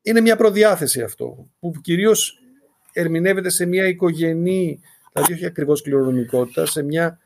Είναι 0.03 0.21
μια 0.21 0.37
προδιάθεση 0.37 1.03
αυτό, 1.03 1.47
που 1.61 1.73
κυρίως 1.83 2.41
ερμηνεύεται 2.93 3.49
σε 3.51 3.67
μια 3.67 3.87
οικογενή, 3.87 4.81
δηλαδή 5.17 5.33
όχι 5.33 5.47
ακριβώς 5.47 5.83
κληρονομικότητα, 5.83 6.67
σε 6.67 6.83
μια 6.83 7.19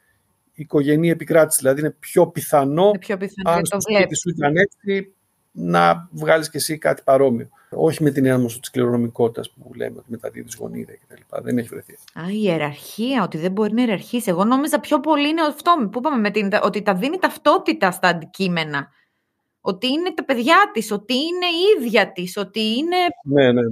οικογενή 0.55 1.11
επικράτησης. 1.11 1.62
Δηλαδή 1.62 1.81
είναι 1.81 1.90
πιο 1.98 2.26
πιθανό, 2.26 2.87
Είναι 2.88 2.98
πιο 2.98 3.16
πιθανό 3.16 3.50
αν 3.50 3.59
να 3.59 3.64
στο 3.64 3.76
το 3.76 3.81
σπίτι 3.81 3.98
βλέπεις. 3.98 4.18
σου 4.18 4.29
ήταν 4.29 4.57
έτσι, 4.57 5.14
να 5.53 6.09
βγάλεις 6.12 6.50
και 6.50 6.57
εσύ 6.59 6.79
κάτι 6.79 7.03
παρόμοιο. 7.05 7.48
Όχι 7.70 8.03
με 8.03 8.11
την 8.11 8.24
έννοια 8.24 8.38
όμως 8.38 8.61
της 8.61 8.70
κληρονομικότητας 8.70 9.50
που 9.50 9.74
λέμε 9.74 9.98
ότι 9.98 10.11
μεταδίδεις 10.11 10.55
γονίδα 10.55 10.92
κτλ. 10.92 11.42
Δεν 11.42 11.59
έχει 11.59 11.68
βρεθεί. 11.68 11.92
Α, 11.92 12.31
η 12.31 12.42
ιεραρχία, 12.42 13.22
ότι 13.22 13.38
δεν 13.38 13.53
μπορεί 13.53 13.72
να 13.72 13.81
ιεραρχήσει. 13.81 14.31
Εγώ 14.31 14.44
νόμιζα 14.44 14.81
πιο 14.81 15.00
πολύ 15.00 15.29
είναι 15.29 15.42
αυτό 15.42 15.88
που 15.92 15.98
είπαμε, 15.98 16.16
με 16.16 16.31
την, 16.31 16.50
ότι 16.62 16.83
τα 16.83 16.94
δίνει 16.94 17.18
ταυτότητα 17.18 17.90
στα 17.90 18.09
αντικείμενα. 18.09 18.88
Ότι 19.61 19.87
είναι 19.87 20.12
τα 20.14 20.24
παιδιά 20.24 20.57
της, 20.72 20.90
ότι 20.90 21.14
είναι 21.14 21.46
η 21.46 21.81
ίδια 21.81 22.12
της, 22.12 22.37
ότι 22.37 22.61
είναι... 22.61 22.96
Ναι, 23.24 23.53
ναι. 23.53 23.62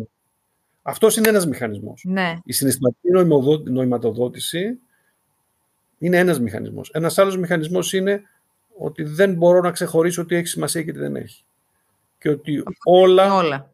Αυτός 0.88 1.16
είναι 1.16 1.29
ένας 1.29 1.46
μηχανισμός. 1.46 2.03
Ναι, 2.07 2.35
Η 2.44 2.53
συναισθηματική 2.53 3.11
νοημοδο- 3.11 3.62
νοηματοδότηση 3.70 4.79
είναι 5.98 6.16
ένας 6.18 6.40
μηχανισμός. 6.40 6.90
Ένας 6.94 7.18
άλλος 7.18 7.37
μηχανισμός 7.38 7.92
είναι 7.92 8.22
ότι 8.79 9.03
δεν 9.03 9.35
μπορώ 9.35 9.61
να 9.61 9.70
ξεχωρίσω 9.70 10.24
τι 10.24 10.35
έχει 10.35 10.46
σημασία 10.46 10.83
και 10.83 10.92
τι 10.92 10.98
δεν 10.98 11.16
έχει. 11.16 11.44
Και 12.18 12.29
ότι 12.29 12.62
όλα, 12.85 13.35
Όλα. 13.35 13.72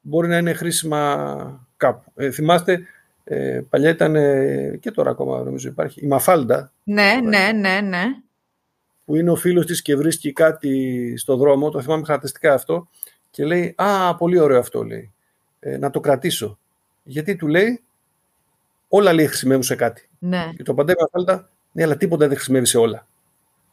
μπορεί 0.00 0.28
να 0.28 0.36
είναι 0.38 0.52
χρήσιμα 0.52 1.66
κάπου. 1.76 2.12
Ε, 2.16 2.30
θυμάστε, 2.30 2.80
ε, 3.24 3.60
παλιά 3.68 3.90
ήταν 3.90 4.16
ε, 4.16 4.76
και 4.80 4.90
τώρα 4.90 5.10
ακόμα 5.10 5.42
νομίζω 5.42 5.68
υπάρχει, 5.68 6.04
η 6.04 6.06
Μαφάλντα, 6.06 6.72
Ναι, 6.84 7.12
ναι, 7.24 7.52
ναι, 7.52 7.80
ναι. 7.80 8.04
που 9.04 9.16
είναι 9.16 9.30
ο 9.30 9.36
φίλος 9.36 9.66
της 9.66 9.82
και 9.82 9.96
βρίσκει 9.96 10.32
κάτι 10.32 11.14
στο 11.16 11.36
δρόμο, 11.36 11.70
το 11.70 11.82
θυμάμαι 11.82 12.04
χαρακτηριστικά 12.04 12.54
αυτό, 12.54 12.88
και 13.30 13.44
λέει, 13.44 13.74
α, 13.76 14.16
πολύ 14.16 14.38
ωραίο 14.38 14.58
αυτό, 14.58 14.82
λέει, 14.84 15.10
ε, 15.66 15.76
να 15.78 15.90
το 15.90 16.00
κρατήσω. 16.00 16.58
Γιατί 17.02 17.36
του 17.36 17.46
λέει, 17.46 17.82
όλα 18.88 19.12
λέει 19.12 19.26
χρησιμεύουν 19.26 19.62
σε 19.62 19.74
κάτι. 19.74 20.08
Ναι, 20.18 20.50
Και 20.56 20.62
το 20.62 20.72
απαντάει 20.72 20.94
η 20.98 21.02
Μαφάλντα, 21.02 21.50
ναι, 21.72 21.82
αλλά 21.82 21.96
τίποτα 21.96 22.26
δεν 22.26 22.36
χρησιμεύει 22.36 22.66
σε 22.66 22.78
όλα. 22.78 23.06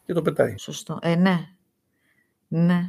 Και 0.06 0.14
το 0.14 0.22
πετάει. 0.22 0.58
σωστό. 0.58 1.00
Ε, 1.02 1.16
ναι. 1.16 1.38
Ναι. 2.48 2.80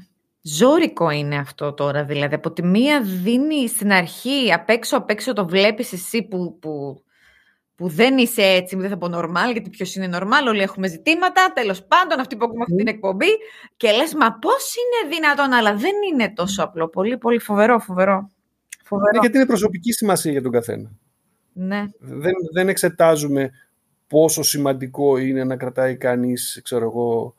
Ζόρικο 0.43 1.11
είναι 1.11 1.37
αυτό 1.37 1.73
τώρα, 1.73 2.05
δηλαδή. 2.05 2.35
Από 2.35 2.53
τη 2.53 2.63
μία 2.63 3.01
δίνει 3.03 3.69
στην 3.69 3.93
αρχή, 3.93 4.53
απ' 4.53 4.71
έξω, 4.71 4.97
απ' 4.97 5.11
έξω 5.11 5.33
το 5.33 5.47
βλέπεις 5.47 5.93
εσύ 5.93 6.23
που, 6.23 6.59
που, 6.59 7.03
που 7.75 7.89
δεν 7.89 8.19
είσαι 8.19 8.43
έτσι, 8.43 8.77
δεν 8.77 8.91
θα 8.91 8.99
πω 8.99 9.09
normal, 9.13 9.53
γιατί 9.53 9.71
ποιος 9.71 9.95
είναι 9.95 10.19
normal, 10.19 10.49
όλοι 10.49 10.63
έχουμε 10.63 10.89
ζητήματα, 10.89 11.53
τέλος 11.53 11.85
πάντων, 11.85 12.21
αυτοί 12.21 12.37
που 12.37 12.45
ακούμε 12.45 12.63
αυτή 12.63 12.77
την 12.77 12.89
εκπομπή, 12.89 13.29
και 13.77 13.91
λες, 13.91 14.15
μα 14.15 14.39
πώς 14.39 14.75
είναι 14.75 15.15
δυνατόν, 15.15 15.53
αλλά 15.53 15.75
δεν 15.75 15.93
είναι 16.13 16.33
τόσο 16.33 16.63
απλό. 16.63 16.89
Πολύ, 16.89 17.19
πολύ 17.19 17.39
φοβερό, 17.39 17.79
φοβερό. 17.79 18.31
Φοβερό. 18.85 19.11
Ναι, 19.13 19.19
γιατί 19.21 19.37
είναι 19.37 19.47
προσωπική 19.47 19.93
σημασία 19.93 20.33
για 20.33 20.43
τον 20.43 20.53
καθένα. 20.53 20.91
Ναι. 21.53 21.85
Δεν, 21.99 22.33
δεν 22.53 22.69
εξετάζουμε 22.69 23.51
πόσο 24.07 24.43
σημαντικό 24.43 25.17
είναι 25.17 25.45
να 25.45 25.57
κρατάει 25.57 25.97
κανείς, 25.97 26.61
ξέρω 26.65 26.85
εγώ, 26.85 27.35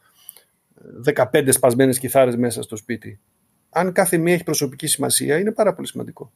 15 1.31 1.47
σπασμένες 1.51 1.99
κιθάρες 1.99 2.35
μέσα 2.35 2.61
στο 2.61 2.75
σπίτι. 2.75 3.19
Αν 3.69 3.91
κάθε 3.91 4.17
μία 4.17 4.33
έχει 4.33 4.43
προσωπική 4.43 4.87
σημασία, 4.87 5.39
είναι 5.39 5.51
πάρα 5.51 5.73
πολύ 5.73 5.87
σημαντικό. 5.87 6.31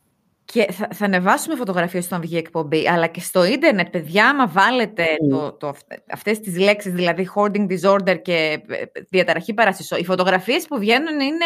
Και 0.45 0.72
θα, 0.72 0.88
θα 0.93 1.06
ανεβάσουμε 1.06 1.56
φωτογραφίες 1.56 2.06
όταν 2.06 2.22
βγει 2.22 2.36
η 2.36 2.38
εκπομπή, 2.38 2.89
αλλά 2.89 3.08
και 3.08 3.19
στο 3.19 3.45
ίντερνετ, 3.45 3.89
παιδιά, 3.89 4.30
άμα 4.30 4.48
βάλετε 4.48 5.04
Mm. 5.04 5.30
το, 5.30 5.52
το, 5.52 5.74
αυτές 6.12 6.39
τις 6.39 6.58
λέξεις, 6.58 6.93
δηλαδή 6.93 7.30
hoarding 7.36 7.67
disorder 7.67 8.22
και 8.22 8.62
ε, 8.67 8.84
διαταραχή 9.10 9.54
παρασυσσό, 9.54 9.98
οι 9.98 10.06
φωτογραφίες 10.06 10.65
που 10.67 10.80
βγαίνουν 10.80 11.19
είναι... 11.19 11.45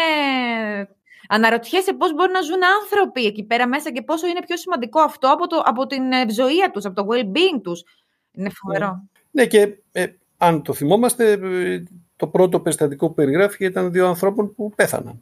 Αναρωτιέσαι 1.28 1.92
πώς 1.92 2.14
μπορεί 2.14 2.32
να 2.32 2.40
ζουν 2.40 2.60
άνθρωποι 2.82 3.26
εκεί 3.26 3.44
πέρα 3.44 3.68
μέσα 3.68 3.92
και 3.92 4.02
πόσο 4.02 4.26
είναι 4.26 4.40
πιο 4.46 4.56
σημαντικό 4.56 5.00
αυτό 5.00 5.28
από, 5.32 5.46
το, 5.46 5.62
από 5.64 5.86
την 5.86 6.12
ευζοία 6.12 6.70
τους, 6.72 6.84
από 6.84 6.94
το 6.94 7.06
well-being 7.10 7.60
τους. 7.62 7.84
Είναι 8.32 8.50
φοβερό. 8.50 9.08
Ναι, 9.30 9.46
και 9.46 9.78
ε, 9.92 10.06
αν 10.36 10.62
το 10.62 10.72
θυμόμαστε, 10.72 11.32
ε, 11.32 11.82
το 12.16 12.26
πρώτο 12.26 12.60
περιστατικό 12.60 13.08
που 13.08 13.14
περιγράφηκε 13.14 13.64
ήταν 13.64 13.92
δύο 13.92 14.06
ανθρώπων 14.06 14.54
που 14.54 14.72
πέθαναν. 14.74 15.20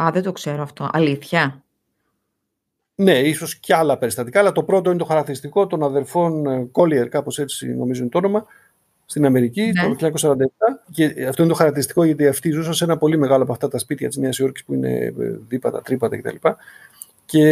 Α, 0.00 0.10
δεν 0.12 0.22
το 0.22 0.32
ξέρω 0.32 0.62
αυτό. 0.62 0.88
Αλήθεια. 0.92 1.64
Ναι, 2.94 3.18
ίσως 3.18 3.56
και 3.56 3.74
άλλα 3.74 3.98
περιστατικά, 3.98 4.40
αλλά 4.40 4.52
το 4.52 4.64
πρώτο 4.64 4.90
είναι 4.90 4.98
το 4.98 5.04
χαρακτηριστικό 5.04 5.66
των 5.66 5.82
αδερφών 5.82 6.46
ε, 6.46 6.70
Collier, 6.72 7.08
κάπως 7.08 7.38
έτσι 7.38 7.74
νομίζω 7.74 8.00
είναι 8.00 8.10
το 8.10 8.18
όνομα, 8.18 8.46
στην 9.06 9.24
Αμερική 9.26 9.62
Ναι. 9.62 9.82
το 9.82 9.94
1947. 9.94 10.82
Και 10.92 11.04
αυτό 11.28 11.42
είναι 11.42 11.50
το 11.52 11.56
χαρακτηριστικό 11.58 12.04
γιατί 12.04 12.26
αυτοί 12.26 12.50
ζούσαν 12.50 12.74
σε 12.74 12.84
ένα 12.84 12.96
πολύ 12.96 13.18
μεγάλο 13.18 13.42
από 13.42 13.52
αυτά 13.52 13.68
τα 13.68 13.78
σπίτια 13.78 14.08
της 14.08 14.16
Νέας 14.16 14.38
Υόρκης 14.38 14.64
που 14.64 14.74
είναι 14.74 14.94
ε, 14.94 15.12
δίπατα, 15.48 15.82
τρίπατα 15.82 16.16
κτλ. 16.16 16.36
Και 17.26 17.46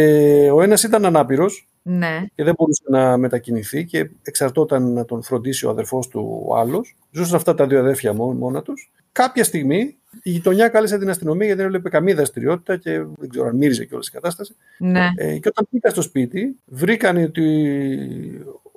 ο 0.53 0.61
ένας 0.61 0.83
ήταν 0.83 1.05
ανάπηρος 1.05 1.67
Ναι. 1.81 2.25
και 2.35 2.43
δεν 2.43 2.53
μπορούσε 2.57 2.83
να 2.89 3.17
μετακινηθεί 3.17 3.85
και 3.85 4.09
εξαρτώταν 4.23 4.93
να 4.93 5.05
τον 5.05 5.23
φροντίσει 5.23 5.65
ο 5.65 5.69
αδερφός 5.69 6.07
του 6.07 6.43
ο 6.47 6.55
άλλος. 6.57 6.95
Ζούσαν 7.11 7.35
αυτά 7.35 7.53
τα 7.55 7.67
δύο 7.67 7.79
αδέρφια 7.79 8.13
μό- 8.13 8.37
μόνα 8.37 8.61
τους. 8.61 8.91
Κάποια 9.11 9.43
στιγμή 9.43 9.95
η 10.23 10.29
γειτονιά 10.29 10.67
κάλεσε 10.67 10.97
την 10.97 11.09
αστυνομία 11.09 11.45
γιατί 11.45 11.57
δεν 11.61 11.67
έβλεπε 11.67 11.89
καμία 11.89 12.15
δραστηριότητα 12.15 12.77
και 12.77 12.91
δεν 13.17 13.29
ξέρω 13.29 13.47
αν 13.47 13.55
μύριζε 13.55 13.85
και 13.85 13.93
όλη 13.95 14.03
η 14.07 14.11
κατάσταση. 14.11 14.55
Ναι. 14.77 15.07
Ε, 15.15 15.37
και 15.37 15.47
όταν 15.47 15.67
πήγα 15.71 15.89
στο 15.89 16.01
σπίτι, 16.01 16.55
βρήκαν 16.65 17.17
ότι 17.23 17.45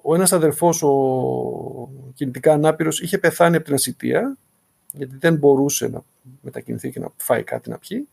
ο 0.09 0.15
ένας 0.15 0.33
αδερφός, 0.33 0.83
ο 0.83 1.91
κινητικά 2.15 2.53
ανάπηρος, 2.53 3.01
είχε 3.01 3.19
πεθάνει 3.19 3.57
από 3.57 3.65
την 3.65 3.75
ασυτεία, 3.75 4.37
γιατί 4.93 5.17
δεν 5.17 5.37
μπορούσε 5.37 5.89
να 5.89 6.03
μετακινηθεί 6.41 6.91
και 6.91 7.01
να 7.01 7.13
φάει 7.17 7.43
κάτι 7.43 7.71
να 7.71 7.79
πιει. 7.79 8.09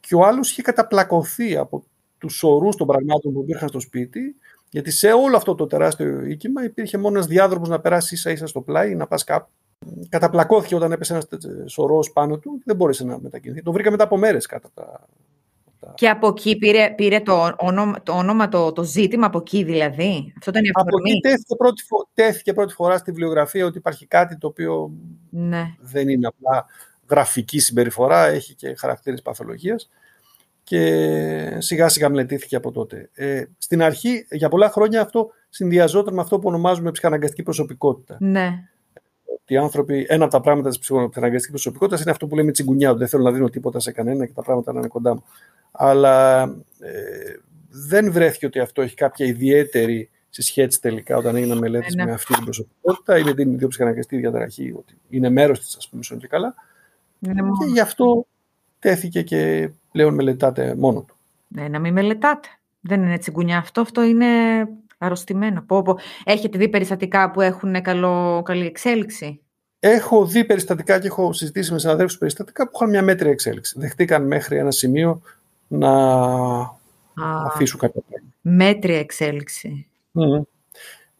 Και 0.00 0.14
ο 0.14 0.24
άλλος 0.24 0.50
είχε 0.50 0.62
καταπλακωθεί 0.62 1.56
από 1.56 1.84
τους 2.18 2.42
ορούς 2.42 2.76
των 2.76 2.86
πραγμάτων 2.86 3.32
που 3.32 3.40
υπήρχαν 3.40 3.68
στο 3.68 3.80
σπίτι, 3.80 4.36
γιατί 4.70 4.90
σε 4.90 5.12
όλο 5.12 5.36
αυτό 5.36 5.54
το 5.54 5.66
τεράστιο 5.66 6.24
οίκημα 6.24 6.64
υπήρχε 6.64 6.98
μόνο 6.98 7.14
ένας 7.14 7.26
διάδρομος 7.26 7.68
να 7.68 7.80
περάσει 7.80 8.14
ίσα 8.14 8.30
ίσα 8.30 8.46
στο 8.46 8.60
πλάι, 8.60 8.94
να 8.94 9.06
πας 9.06 9.24
κάπου. 9.24 9.50
Καταπλακώθηκε 10.08 10.74
όταν 10.74 10.92
έπεσε 10.92 11.12
ένας 11.12 11.26
σωρός 11.66 12.12
πάνω 12.12 12.38
του 12.38 12.52
και 12.56 12.64
δεν 12.66 12.76
μπόρεσε 12.76 13.04
να 13.04 13.20
μετακινηθεί. 13.20 13.62
Το 13.62 13.72
βρήκα 13.72 13.90
μετά 13.90 14.04
από 14.04 14.16
μέρες 14.16 14.46
κάτω 14.46 14.66
από 14.66 14.80
τα, 14.80 15.06
Και 15.94 16.08
από 16.08 16.28
εκεί 16.28 16.56
πήρε, 16.56 16.90
πήρε 16.96 17.20
το, 17.20 17.54
όνομα, 17.58 18.02
το 18.02 18.12
όνομα, 18.12 18.48
το, 18.48 18.72
το 18.72 18.82
ζήτημα 18.82 19.26
από 19.26 19.38
εκεί 19.38 19.62
δηλαδή. 19.64 20.32
Αυτό 20.38 20.50
ήταν 20.50 20.64
η 20.64 20.68
Από 20.72 20.80
αφορμή. 20.80 21.10
εκεί 21.10 21.20
τέθηκε 21.20 21.54
πρώτη, 21.56 21.82
φο- 21.82 22.08
τέθηκε 22.14 22.52
πρώτη 22.52 22.72
φορά 22.72 22.96
στη 22.98 23.10
βιβλιογραφία 23.10 23.66
ότι 23.66 23.78
υπάρχει 23.78 24.06
κάτι 24.06 24.38
το 24.38 24.46
οποίο 24.46 24.90
Ναι. 25.30 25.64
δεν 25.80 26.08
είναι 26.08 26.26
απλά 26.26 26.66
γραφική 27.10 27.58
συμπεριφορά, 27.58 28.26
έχει 28.26 28.54
και 28.54 28.74
χαρακτήρες 28.78 29.22
παθολογίας 29.22 29.90
και 30.62 31.56
σιγά 31.58 31.88
σιγά 31.88 32.08
μελετήθηκε 32.08 32.56
από 32.56 32.72
τότε. 32.72 33.10
Ε, 33.14 33.44
στην 33.58 33.82
αρχή, 33.82 34.26
για 34.30 34.48
πολλά 34.48 34.70
χρόνια 34.70 35.00
αυτό 35.00 35.30
συνδυαζόταν 35.48 36.14
με 36.14 36.20
αυτό 36.20 36.38
που 36.38 36.48
ονομάζουμε 36.48 36.90
ψυχαναγκαστική 36.90 37.42
προσωπικότητα. 37.42 38.16
Ναι. 38.20 38.48
Ότι 39.40 39.54
οι 39.54 39.56
άνθρωποι, 39.56 40.06
ένα 40.08 40.24
από 40.24 40.32
τα 40.32 40.40
πράγματα 40.40 40.68
της 40.68 40.78
ψυχαναγκαστικής 40.78 41.48
προσωπικότητας 41.50 42.00
είναι 42.00 42.10
αυτό 42.10 42.26
που 42.26 42.34
λέμε 42.34 42.50
τσιγκουνιά, 42.52 42.90
ότι 42.90 42.98
δεν 42.98 43.08
θέλω 43.08 43.22
να 43.22 43.32
δίνω 43.32 43.48
τίποτα 43.50 43.80
σε 43.80 43.92
κανένα 43.92 44.26
και 44.26 44.32
τα 44.32 44.42
πράγματα 44.42 44.72
να 44.72 44.78
είναι 44.78 44.88
κοντά 44.88 45.14
μου. 45.14 45.24
Αλλά 45.76 46.42
ε, 46.80 47.36
δεν 47.68 48.12
βρέθηκε 48.12 48.46
ότι 48.46 48.58
αυτό 48.58 48.82
έχει 48.82 48.94
κάποια 48.94 49.26
ιδιαίτερη 49.26 50.10
συσχέτιση 50.30 50.80
τελικά 50.80 51.16
όταν 51.16 51.36
έγιναν 51.36 51.58
μελέτε 51.58 51.86
Ναι, 51.94 52.02
ναι. 52.02 52.08
με 52.08 52.14
αυτή 52.14 52.34
την 52.34 52.44
προσωπικότητα 52.44 53.18
ή 53.18 53.22
με 53.22 53.34
την 53.34 53.52
ιδιοψυχαναγκαστική 53.52 54.20
διαταραχή, 54.20 54.74
ότι 54.76 54.98
είναι 55.10 55.30
μέρος 55.30 55.60
της, 55.60 55.76
ας 55.76 55.88
πούμε, 55.88 56.02
σον 56.02 56.18
και 56.18 56.26
καλά. 56.26 56.54
Είναι 57.20 57.42
μόνο. 57.42 57.56
Και 57.58 57.70
γι' 57.70 57.80
αυτό 57.80 58.26
τέθηκε 58.78 59.22
και 59.22 59.70
πλέον 59.92 60.14
μελετάται 60.14 60.74
μόνο 60.74 61.00
του. 61.00 61.16
Ναι, 61.48 61.68
να 61.68 61.78
μην 61.78 61.92
μελετάτε. 61.92 62.48
Δεν 62.80 63.02
είναι 63.02 63.18
τσιγκουνιά 63.18 63.58
αυτό, 63.58 63.80
αυτό 63.80 64.02
είναι 64.02 64.26
αρρωστημένο. 64.98 65.62
Πω, 65.66 65.82
πω. 65.82 65.98
Έχετε 66.24 66.58
δει 66.58 66.68
περιστατικά 66.68 67.30
που 67.30 67.40
έχουν 67.40 67.82
καλό, 67.82 68.42
καλή 68.44 68.66
εξέλιξη; 68.66 69.40
Έχω 69.78 70.26
δει 70.26 70.44
περιστατικά 70.44 70.98
και 71.00 71.06
έχω 71.06 71.32
συζητήσει 71.32 71.72
με 71.72 71.78
συναδέλφους 71.78 72.18
περιστατικά 72.18 72.64
που 72.64 72.70
είχαν 72.74 72.88
μια 72.88 73.02
μέτρια 73.02 73.30
εξέλιξη. 73.30 73.78
Δεχτήκαν 73.78 74.26
μέχρι 74.26 74.58
ένα 74.58 74.70
σημείο 74.70 75.22
να 75.68 75.90
Α, 77.14 77.46
αφήσουν 77.46 77.78
κάποια 77.80 78.02
πράγματα. 78.08 78.32
μέτρια 78.40 78.98
εξέλιξη. 78.98 79.86
Μμμ. 80.12 80.42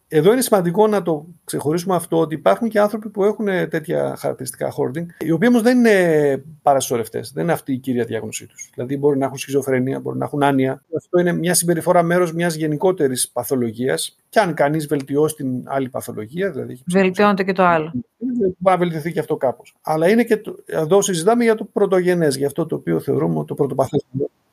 Εδώ 0.08 0.32
είναι 0.32 0.40
σημαντικό 0.40 0.86
να 0.86 1.02
το 1.02 1.26
ξεχωρίσουμε 1.44 1.94
αυτό 1.94 2.18
ότι 2.18 2.34
υπάρχουν 2.34 2.68
και 2.68 2.80
άνθρωποι 2.80 3.08
που 3.08 3.24
έχουν 3.24 3.46
τέτοια 3.46 4.16
χαρακτηριστικά 4.18 4.72
hoarding, 4.76 5.06
οι 5.18 5.30
οποίοι 5.30 5.48
όμως 5.50 5.62
δεν 5.62 5.78
είναι 5.78 6.44
παρασορευτέ. 6.62 7.24
Δεν 7.32 7.42
είναι 7.42 7.52
αυτή 7.52 7.72
η 7.72 7.78
κύρια 7.78 8.04
διάγνωσή 8.04 8.46
τους. 8.46 8.70
Δηλαδή, 8.74 8.96
μπορεί 8.96 9.18
να 9.18 9.24
έχουν 9.24 9.36
σχιζοφρενία, 9.38 10.00
μπορεί 10.00 10.18
να 10.18 10.24
έχουν 10.24 10.42
άνοια. 10.42 10.82
Αυτό 10.96 11.18
είναι 11.18 11.32
μια 11.32 11.54
συμπεριφορά 11.54 12.02
μέρος 12.02 12.32
μιας 12.32 12.54
γενικότερης 12.54 13.28
παθολογίας. 13.28 14.18
Και 14.28 14.40
αν 14.40 14.54
κανείς 14.54 14.86
βελτιώσει 14.86 15.34
την 15.34 15.62
άλλη 15.64 15.88
παθολογία, 15.88 16.50
δηλαδή. 16.50 16.72
έχει 16.72 16.82
Βελτιώνεται 16.86 17.44
και 17.44 17.52
το 17.52 17.64
άλλο. 17.64 17.92
μπορεί 18.18 18.54
να 18.58 18.76
βελτιωθεί 18.76 19.12
και 19.12 19.20
αυτό 19.20 19.36
κάπως. 19.36 19.74
Αλλά 19.82 20.08
είναι 20.08 20.24
και 20.24 20.36
το, 20.36 20.56
εδώ 20.66 21.02
συζητάμε 21.02 21.44
για 21.44 21.54
το 21.54 21.64
πρωτογενές, 21.64 22.36
για 22.36 22.46
αυτό 22.46 22.66
το 22.66 22.74
οποίο 22.74 23.00
θεωρούμε 23.00 23.44
το 23.44 23.54
πρωτοπαθέ. 23.54 23.98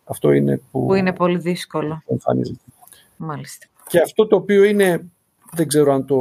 Αυτό 0.04 0.32
είναι 0.32 0.62
που, 0.72 0.86
Που 0.86 0.94
είναι 0.94 1.14
πολύ 1.14 1.38
δύσκολο. 1.38 2.04
εμφανίζεται. 2.08 2.60
Μάλιστα. 3.18 3.66
Και 3.88 4.00
αυτό 4.00 4.28
το 4.28 4.36
οποίο 4.36 4.64
είναι, 4.64 5.06
δεν 5.56 5.68
ξέρω 5.68 5.94
αν 5.94 6.06
το 6.06 6.18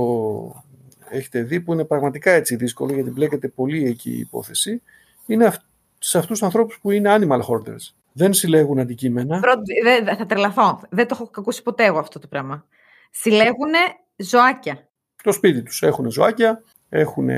έχετε 1.09 1.43
δει, 1.43 1.61
που 1.61 1.73
είναι 1.73 1.85
πραγματικά 1.85 2.31
έτσι 2.31 2.57
δύσκολο, 2.57 2.95
γιατί 2.95 3.11
μπλέκεται 3.11 3.49
πολύ 3.49 3.85
εκεί 3.87 4.11
η 4.11 4.19
υπόθεση, 4.19 4.83
είναι 5.27 5.45
αυ- 5.47 5.63
σε 5.99 6.19
αυτούς 6.19 6.39
τους 6.39 6.47
ανθρώπους 6.47 6.79
που 6.83 6.91
είναι 6.91 7.17
animal 7.19 7.41
hoarders. 7.41 7.93
Δεν 8.13 8.33
συλλέγουν 8.33 8.79
αντικείμενα. 8.79 9.41
Πρώτη, 9.41 9.81
δεν- 9.83 10.05
δεν- 10.05 10.17
θα 10.17 10.27
τρελαθώ. 10.27 10.81
Δεν 10.91 11.07
το 11.09 11.17
έχω 11.21 11.31
ακούσει 11.37 11.63
ποτέ 11.63 11.85
εγώ 11.85 11.99
αυτό 11.99 12.19
το 12.19 12.27
πράγμα. 12.27 12.67
Συλλέγουν 13.11 13.71
ζωάκια. 14.17 14.89
Το 15.23 15.33
σπίτι 15.33 15.63
τους 15.63 15.83
έχουν 15.83 16.11
ζωάκια, 16.11 16.63
έχουν 16.89 17.29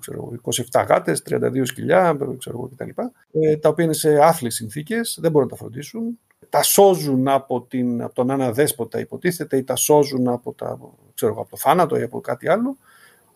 ξέρω, 0.00 0.32
27 0.42 0.84
γάτες, 0.88 1.22
32 1.22 1.64
σκυλιά 1.64 2.16
ξέρω, 2.38 2.56
εγώ, 2.58 2.68
κτλ. 2.76 2.88
Ε, 3.32 3.56
τα 3.56 3.68
οποία 3.68 3.84
είναι 3.84 3.92
σε 3.92 4.18
άθλιες 4.24 4.54
συνθήκες, 4.54 5.18
δεν 5.20 5.30
μπορούν 5.30 5.48
να 5.48 5.54
τα 5.56 5.60
φροντίσουν. 5.62 6.18
Τα 6.50 6.62
σώζουν 6.62 7.28
από, 7.28 7.60
την, 7.62 8.02
από 8.02 8.14
τον 8.14 8.30
ένα 8.30 8.52
δέσποτα 8.52 8.98
υποτίθεται 9.00 9.56
ή 9.56 9.64
τα 9.64 9.76
σώζουν 9.76 10.28
από, 10.28 10.52
τα, 10.52 10.78
ξέρω, 11.14 11.32
εγώ, 11.32 11.40
από 11.40 11.50
το 11.50 11.56
θάνατο 11.56 11.98
ή 11.98 12.02
από 12.02 12.20
κάτι 12.20 12.48
άλλο. 12.48 12.76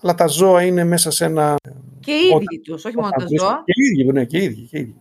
Αλλά 0.03 0.15
τα 0.15 0.27
ζώα 0.27 0.63
είναι 0.63 0.85
μέσα 0.85 1.11
σε 1.11 1.25
ένα 1.25 1.57
Και 2.01 2.13
οι 2.13 2.17
ίδιοι 2.17 2.35
Όταν- 2.35 2.63
τους, 2.65 2.85
όχι 2.85 2.97
μόνο 2.97 3.09
τα 3.09 3.15
Όταν 3.17 3.29
βρίσκονται- 3.29 3.53
ζώα. 3.55 3.63
Και 3.65 3.73
οι 3.75 3.85
ίδιοι, 4.01 4.13
ναι, 4.13 4.25
και 4.25 4.39
οι 4.39 4.45
ίδιοι, 4.45 4.63
και 4.63 4.77
οι 4.79 4.81
ίδιοι. 4.81 5.01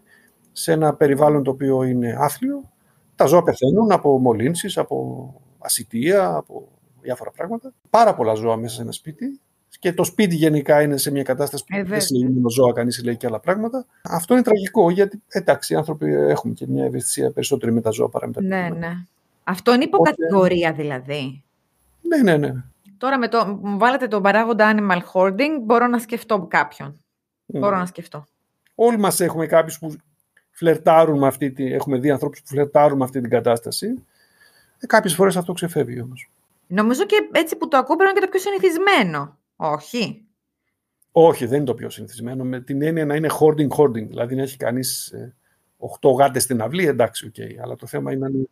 Σε 0.52 0.71
ένα 0.71 0.93
περιβάλλον 0.93 1.43
το 1.43 1.52
οποίο 1.52 1.84
είναι 1.84 2.15
άθλιο, 2.19 2.69
τα 3.15 3.26
ζώα 3.26 3.43
πεθαίνουν 3.43 3.91
από 3.91 4.19
μολύνσεις, 4.19 4.78
από 4.78 5.28
ασυτεία, 5.60 6.36
από 6.36 6.67
διάφορα 7.02 7.32
πράγματα. 7.32 7.73
Πάρα 7.89 8.15
πολλά 8.15 8.34
ζώα 8.34 8.56
μέσα 8.58 8.76
σε 8.76 8.82
ένα 8.82 8.91
σπίτι 8.91 9.39
και 9.84 9.93
το 9.93 10.04
σπίτι 10.04 10.36
γενικά 10.36 10.82
είναι 10.82 10.98
σε 10.98 11.12
μια 11.12 11.24
κατάσταση 11.24 11.63
που 11.67 11.76
Ε, 11.78 11.84
δεν 11.84 12.02
συλλέγει 12.02 12.34
μόνο 12.34 12.50
ζώα, 12.50 12.74
κανείς 12.74 12.96
συλλέγει 12.96 13.17
και 13.17 13.28
άλλα 13.28 13.39
πράγματα. 13.39 13.86
Αυτό 14.04 14.34
είναι 14.34 14.43
τραγικό 14.43 14.89
γιατί 14.89 15.22
εντάξει, 15.28 15.74
οι 15.74 15.76
άνθρωποι 15.76 16.13
έχουμε 16.13 16.54
και 16.54 16.65
μια 16.67 16.86
ευαισθησία 16.86 17.32
περισσότερη 17.32 17.72
με 17.72 17.82
τα 17.82 17.89
ζώα 17.89 18.10
παρά 18.10 18.28
με 18.28 18.34
τα 18.34 18.41
Ναι, 18.41 18.60
αντικείμενα. 18.60 18.88
ναι. 18.93 18.98
Αυτό 19.43 19.74
είναι 19.74 19.84
υποκατηγορία 19.84 20.74
δηλαδή. 20.74 21.43
Ναι, 22.02 22.17
ναι, 22.17 22.38
ναι. 22.38 22.54
Τώρα 22.98 23.17
με 23.17 23.28
το, 23.28 23.60
μου 23.62 23.78
βάλετε 23.78 24.08
τον 24.08 24.22
παράγοντα 24.22 24.76
animal 24.76 25.00
hoarding, 25.13 25.60
μπορώ 25.62 25.88
να 25.88 26.00
σκεφτώ 26.00 26.48
κάποιον. 26.50 27.00
Μπορώ 27.46 27.78
να 27.78 27.86
σκεφτώ. 27.86 28.26
Όλοι 28.76 28.98
μας 28.98 29.19
έχουμε 29.19 29.46
κάποιους 29.46 29.80
που 29.80 29.96
φλερτάρουν 30.52 31.17
με 31.19 31.28
αυτή 31.28 31.52
τη. 31.52 31.74
Έχουμε 31.74 31.98
δει 31.98 32.12
ανθρώπους 32.12 32.39
που 32.41 32.48
φλερτάρουν 32.48 32.98
με 32.98 33.04
αυτή 33.04 33.22
την 33.22 33.30
κατάσταση. 33.30 34.04
Ε, 34.80 34.86
Κάποιες 34.88 35.13
φορές 35.15 35.38
αυτό 35.38 35.54
ξεφεύγει 35.54 36.02
όμως. 36.02 36.30
Νομίζω 36.67 37.06
και 37.06 37.30
έτσι 37.32 37.56
που 37.56 37.67
το 37.67 37.78
ακούω 37.78 37.96
πρέπει 37.96 38.13
να 38.13 38.19
είναι 38.19 38.19
και 38.19 38.26
το 38.26 38.32
πιο 38.32 38.52
συνηθισμένο. 38.52 39.38
Όχι. 39.56 40.26
Όχι, 41.12 41.46
δεν 41.46 41.56
είναι 41.58 41.66
το 41.66 41.74
πιο 41.74 41.89
συνηθισμένο. 41.89 42.44
Με 42.44 42.62
την 42.62 42.82
έννοια 42.82 43.06
να 43.06 43.16
είναι 43.16 43.30
hoarding, 43.39 43.68
hoarding. 43.78 44.08
Δηλαδή 44.08 44.36
να 44.36 44.42
έχει 44.42 44.58
κανείς 44.58 45.13
8 46.02 46.12
γάτες 46.18 46.44
στην 46.44 46.62
αυλή, 46.62 46.86
εντάξει, 46.88 47.26
οκ. 47.28 47.62
Αλλά 47.63 47.76
το 47.76 47.88
θέμα 47.88 48.12
είναι 48.12 48.28
να 48.28 48.38
είναι 48.38 48.48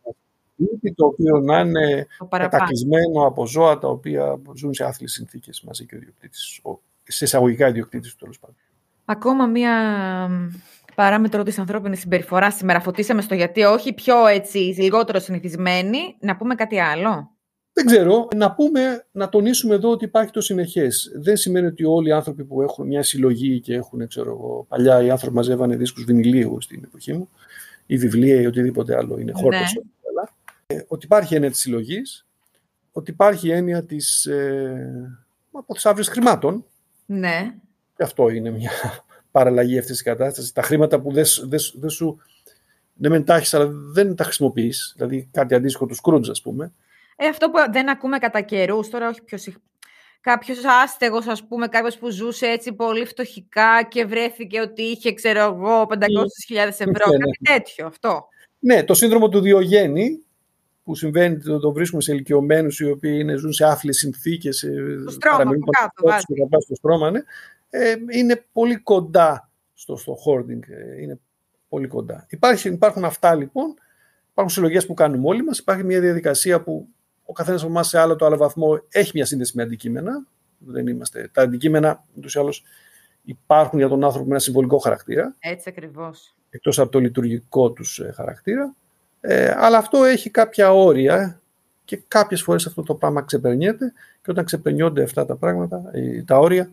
σπίτι 0.56 0.94
το 0.94 1.06
οποίο 1.06 1.38
να 1.40 1.58
είναι 1.60 2.06
Το 2.18 2.24
παραπάνω. 2.24 2.50
κατοικημένο 2.62 3.26
από 3.26 3.46
ζώα 3.46 3.78
τα 3.78 3.88
οποία 3.88 4.40
ζουν 4.56 4.74
σε 4.74 4.84
άθλιες 4.84 5.12
συνθήκες 5.12 5.62
μαζί 5.62 5.86
και 5.86 5.94
ο 5.94 5.98
ιδιοκτήτης, 5.98 6.60
ο- 6.62 6.80
σε 7.04 7.24
εισαγωγικά 7.24 7.68
ιδιοκτήτης 7.68 8.10
του 8.10 8.16
τέλος 8.18 8.38
πάντων. 8.38 8.56
Ακόμα 9.04 9.46
μία 9.46 9.72
μ, 10.28 10.48
παράμετρο 10.94 11.42
της 11.42 11.58
ανθρώπινης 11.58 12.00
συμπεριφοράς. 12.00 12.54
Σήμερα 12.54 12.80
φωτίσαμε 12.80 13.22
στο 13.22 13.34
γιατί 13.34 13.62
όχι, 13.62 13.92
πιο 13.92 14.26
έτσι, 14.26 14.58
λιγότερο 14.58 15.18
συνηθισμένη. 15.18 15.98
Να 16.20 16.36
πούμε 16.36 16.54
κάτι 16.54 16.78
άλλο. 16.80 17.30
Δεν 17.84 17.96
ξέρω, 17.96 18.28
να 18.36 18.52
πούμε, 18.52 19.06
να 19.12 19.28
τονίσουμε 19.28 19.74
εδώ 19.74 19.90
ότι 19.90 20.04
υπάρχει 20.04 20.30
το 20.30 20.40
συνεχές. 20.40 21.12
Δεν 21.14 21.36
σημαίνει 21.36 21.66
ότι 21.66 21.84
όλοι 21.84 22.08
οι 22.08 22.12
άνθρωποι 22.12 22.44
που 22.44 22.62
έχουν 22.62 22.86
μια 22.86 23.02
συλλογή 23.02 23.60
και 23.60 23.74
έχουν, 23.74 24.08
ξέρω 24.08 24.30
εγώ, 24.30 24.66
παλιά 24.68 25.02
οι 25.02 25.10
άνθρωποι 25.10 25.34
μαζεύανε 25.34 25.76
δίσκους 25.76 26.04
βινιλίου 26.04 26.60
στην 26.60 26.82
εποχή 26.84 27.12
μου, 27.12 27.28
ή 27.86 27.96
βιβλία 27.96 28.40
ή 28.40 28.46
οτιδήποτε 28.46 28.96
άλλο, 28.96 29.18
είναι 29.18 29.32
χόρτες. 29.34 29.60
Ναι. 29.60 29.80
ό,τι 29.80 29.88
θέλα. 30.02 30.32
Ε, 30.66 30.84
ότι 30.88 31.04
υπάρχει 31.04 31.34
έννοια 31.34 31.50
της 31.50 31.60
συλλογής, 31.60 32.26
ότι 32.92 33.10
υπάρχει 33.10 33.50
έννοια 33.50 33.84
της, 33.84 34.26
ε, 34.26 35.18
από 35.52 35.74
τις 35.74 35.86
αύριες 35.86 36.08
χρημάτων, 36.08 36.64
Ναι. 37.06 37.54
Και 37.96 38.02
αυτό 38.02 38.28
είναι 38.28 38.50
μια 38.50 38.70
παραλλαγή 39.30 39.78
αυτής 39.78 39.92
της 39.92 40.02
κατάστασης. 40.02 40.52
Τα 40.52 40.62
χρήματα 40.62 41.00
που 41.00 41.12
δεν, 41.12 41.24
δεν, 41.48 41.60
δεν 41.74 41.90
σου. 41.90 42.20
Ναι, 42.94 43.08
μεν 43.08 43.24
τα 43.24 43.34
έχεις, 43.36 43.54
αλλά 43.54 43.66
δεν 43.92 44.14
τα 44.14 44.24
χρησιμοποιείς. 44.24 44.92
Δηλαδή 44.96 45.28
κάτι 45.32 45.54
αντίστοιχο 45.54 45.86
του 45.86 45.94
Σκρούτζ, 45.94 46.30
ας 46.30 46.42
πούμε. 46.42 46.72
Ε, 47.24 47.28
αυτό 47.28 47.50
που 47.50 47.58
δεν 47.72 47.88
ακούμε 47.88 48.18
κατά 48.18 48.40
καιρούς, 48.40 48.88
τώρα 48.88 49.08
όχι 49.08 49.22
πιο 49.22 49.38
συχνά. 49.38 49.60
Κάποιος 50.20 50.58
άστεγος, 50.82 51.26
ας 51.26 51.46
πούμε, 51.46 51.66
κάποιος 51.66 51.98
που 51.98 52.10
ζούσε 52.10 52.46
έτσι 52.46 52.72
πολύ 52.72 53.04
φτωχικά 53.04 53.82
και 53.88 54.04
βρέθηκε 54.04 54.60
ότι 54.60 54.82
είχε, 54.82 55.12
ξέρω 55.12 55.40
εγώ, 55.40 55.86
500.000 55.88 56.80
ευρώ. 56.80 57.06
Ναι, 57.10 57.16
ναι. 57.16 57.24
Κάτι 57.24 57.38
τέτοιο, 57.42 57.86
αυτό. 57.86 58.28
Ναι, 58.58 58.84
το 58.84 58.94
σύνδρομο 58.94 59.28
του 59.28 59.40
Διογέννη, 59.40 60.22
που 60.84 60.94
συμβαίνει, 60.94 61.38
το, 61.38 61.58
το 61.58 61.72
βρίσκουμε 61.72 62.02
σε 62.02 62.12
ηλικιωμένους 62.12 62.80
οι 62.80 62.90
οποίοι 62.90 63.16
είναι, 63.20 63.36
ζουν 63.36 63.52
σε 63.52 63.64
άθλιες 63.64 63.96
συνθήκες. 63.96 64.56
στρώμα 65.08 65.42
από 65.42 65.70
κάτω, 65.80 66.08
βάζει. 66.08 66.24
και 66.24 66.34
θα 66.40 66.48
πας 66.48 66.62
στο 66.62 66.74
στρώμα, 66.74 67.10
ναι, 67.10 67.20
ε, 67.70 67.94
είναι 68.10 68.44
πολύ 68.52 68.76
κοντά 68.76 69.50
στο, 69.74 69.96
στο 69.96 70.16
hoarding. 70.26 70.68
ε, 70.68 71.02
είναι 71.02 71.20
πολύ 71.68 71.86
κοντά. 71.86 72.26
Υπάρχει, 72.28 72.68
υπάρχουν 72.68 73.04
αυτά 73.04 73.34
λοιπόν. 73.34 73.74
Υπάρχουν 74.30 74.54
συλλογές 74.54 74.86
που 74.86 74.94
κάνουμε 74.94 75.28
όλοι 75.28 75.44
μας. 75.44 75.58
Υπάρχει 75.58 75.84
μια 75.84 76.00
διαδικασία 76.00 76.62
που 76.62 76.88
ο 77.24 77.32
καθένας 77.32 77.60
από 77.62 77.70
εμάς 77.70 77.88
σε 77.88 77.98
άλλο 77.98 78.16
το 78.16 78.26
άλλο 78.26 78.36
βαθμό 78.36 78.80
έχει 78.88 79.10
μια 79.14 79.24
σύνδεση 79.24 79.56
με 79.56 79.62
αντικείμενα. 79.62 80.26
Δεν 80.58 80.86
είμαστε. 80.86 81.30
Τα 81.32 81.42
αντικείμενα 81.42 82.04
ούτως 82.14 82.34
ή 82.34 82.38
άλλως 82.38 82.62
υπάρχουν 83.22 83.78
για 83.78 83.88
τον 83.88 84.04
άνθρωπο 84.04 84.24
με 84.26 84.30
ένα 84.30 84.40
συμβολικό 84.40 84.78
χαρακτήρα 84.78 85.34
Έτσι 85.38 85.68
ακριβώς. 85.68 86.34
εκτός 86.50 86.78
από 86.78 86.90
το 86.90 86.98
λειτουργικό 86.98 87.70
τους 87.70 87.98
ε, 87.98 88.12
χαρακτήρα. 88.14 88.74
Ε, 89.20 89.54
αλλά 89.56 89.78
αυτό 89.78 90.04
έχει 90.04 90.30
κάποια 90.30 90.72
όρια 90.72 91.40
και 91.84 92.02
κάποιες 92.08 92.42
φορές 92.42 92.66
αυτό 92.66 92.82
το 92.82 92.94
πράγμα 92.94 93.22
ξεπερνιέται 93.22 93.92
και 94.22 94.30
όταν 94.30 94.44
ξεπερνιόνται 94.44 95.02
αυτά 95.02 95.26
τα 95.26 95.36
πράγματα, 95.36 95.82
ε, 95.92 96.22
τα 96.22 96.38
όρια, 96.38 96.70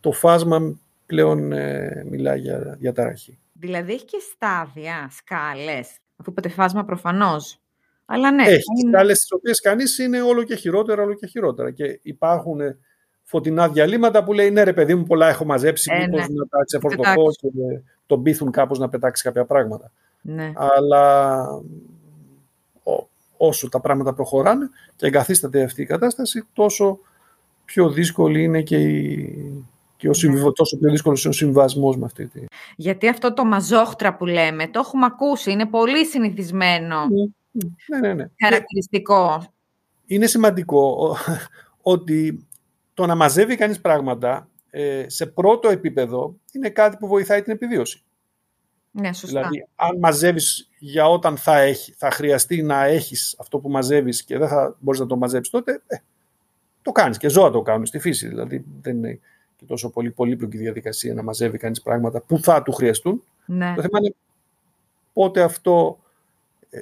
το 0.00 0.12
φάσμα 0.12 0.78
πλέον 1.06 1.52
ε, 1.52 2.02
μιλάει 2.10 2.40
για 2.40 2.58
διαταραχή. 2.78 3.38
Δηλαδή 3.52 3.92
έχει 3.92 4.04
και 4.04 4.18
στάδια, 4.32 5.08
σκάλες. 5.10 5.96
Αφού 6.16 6.30
είπατε 6.30 6.48
φάσμα 6.48 6.84
προφανώς. 6.84 7.58
Αλλά 8.06 8.30
ναι. 8.30 8.42
Έχει 8.42 8.62
είναι- 8.82 8.90
σκάλες 8.96 9.18
τις 9.18 9.32
οποίες 9.32 9.60
κανείς 9.60 9.98
είναι 9.98 10.20
όλο 10.22 10.42
και 10.42 10.54
χειρότερα, 10.54 11.02
όλο 11.02 11.14
και 11.14 11.26
χειρότερα 11.26 11.70
και 11.70 11.98
υπάρχουν 12.02 12.60
ε, 12.60 12.78
φωτεινά 13.22 13.68
διαλύματα 13.68 14.24
που 14.24 14.32
λέει 14.32 14.50
ναι 14.50 14.62
ρε 14.62 14.72
παιδί 14.72 14.94
μου 14.94 15.04
πολλά 15.04 15.28
έχω 15.28 15.44
μαζέψει, 15.44 15.90
Ε, 15.94 15.98
μήπως 15.98 16.28
ναι. 16.28 16.34
να 16.34 16.46
τα 16.46 16.64
ξεφορτωθώ 16.64 17.02
Πετάξω. 17.12 17.30
και 17.40 17.74
ε, 17.74 17.82
τον 18.06 18.22
πείθουν 18.22 18.50
κάπως 18.50 18.78
να 18.78 18.88
πετάξει 18.88 19.22
κάποια 19.22 19.44
πράγματα. 19.44 19.90
ναι. 20.22 20.52
αλλά 20.56 21.44
ό- 22.82 23.06
όσο 23.36 23.68
τα 23.68 23.80
πράγματα 23.80 24.12
προχωράνε 24.14 24.70
και 24.96 25.06
εγκαθίσταται 25.06 25.62
αυτή 25.62 25.82
η 25.82 25.86
κατάσταση, 25.86 26.44
τόσο 26.52 26.98
πιο 27.64 27.90
δύσκολη 27.90 28.42
είναι 28.42 28.62
και, 28.62 28.76
η, 28.76 29.62
και 29.96 30.08
ο 30.08 30.12
συμβιβα- 30.12 30.52
τόσο 30.52 30.78
πιο 30.78 30.90
δύσκολος 30.90 31.24
είναι 31.24 31.32
ο 31.32 31.36
συμβασμός 31.36 31.96
με 31.96 32.04
αυτή 32.04 32.26
τη... 32.26 32.44
Γιατί 32.76 33.08
αυτό 33.08 33.34
το 33.34 33.44
μαζόχτρα 33.44 34.16
που 34.16 34.26
λέμε, 34.26 34.68
το 34.68 34.78
έχουμε 34.84 35.06
ακούσει, 35.06 35.50
είναι 35.50 35.66
πολύ 35.66 36.04
συνηθισμένο 36.06 36.96
Ναι, 37.88 37.98
ναι, 38.00 38.14
ναι. 38.14 38.28
χαρακτηριστικό. 38.44 39.44
Είναι 40.06 40.26
σημαντικό 40.26 40.80
ο- 40.80 41.16
ότι 41.92 42.46
το 42.94 43.06
να 43.06 43.14
μαζεύει 43.14 43.56
κανείς 43.56 43.80
πράγματα 43.80 44.48
ε, 44.70 45.04
σε 45.08 45.26
πρώτο 45.26 45.68
επίπεδο 45.68 46.34
είναι 46.52 46.68
κάτι 46.70 46.96
που 46.96 47.06
βοηθάει 47.06 47.42
την 47.42 47.52
επιβίωση. 47.52 48.02
Ναι, 48.90 49.12
σωστά. 49.12 49.38
Δηλαδή, 49.38 49.66
αν 49.76 49.98
μαζεύεις 49.98 50.68
για 50.78 51.08
όταν 51.08 51.36
θα, 51.36 51.58
έχει, 51.58 51.92
θα 51.92 52.10
χρειαστεί 52.10 52.62
να 52.62 52.84
έχεις 52.84 53.36
αυτό 53.38 53.58
που 53.58 53.70
μαζεύεις 53.70 54.24
και 54.24 54.38
δεν 54.38 54.48
θα 54.48 54.76
μπορείς 54.78 55.00
να 55.00 55.06
το 55.06 55.16
μαζέψεις 55.16 55.52
τότε, 55.52 55.82
ε, 55.86 55.96
το 56.82 56.92
κάνεις 56.92 57.16
και 57.18 57.28
ζώα 57.28 57.50
το 57.50 57.62
κάνουν 57.62 57.86
στη 57.86 57.98
φύση. 57.98 58.28
Δηλαδή, 58.28 58.64
δεν 58.82 58.96
είναι 58.96 59.20
και 59.56 59.64
τόσο 59.64 59.90
πολύ 59.90 60.10
πολύπλοκη 60.10 60.56
διαδικασία 60.56 61.14
να 61.14 61.22
μαζεύει 61.22 61.58
κανείς 61.58 61.82
πράγματα 61.82 62.20
που 62.20 62.38
θα 62.38 62.62
του 62.62 62.72
χρειαστούν. 62.72 63.22
ναι. 63.46 63.72
Το 63.76 63.80
θέμα 63.82 63.98
είναι 63.98 64.14
πότε 65.12 65.42
αυτό 65.42 65.98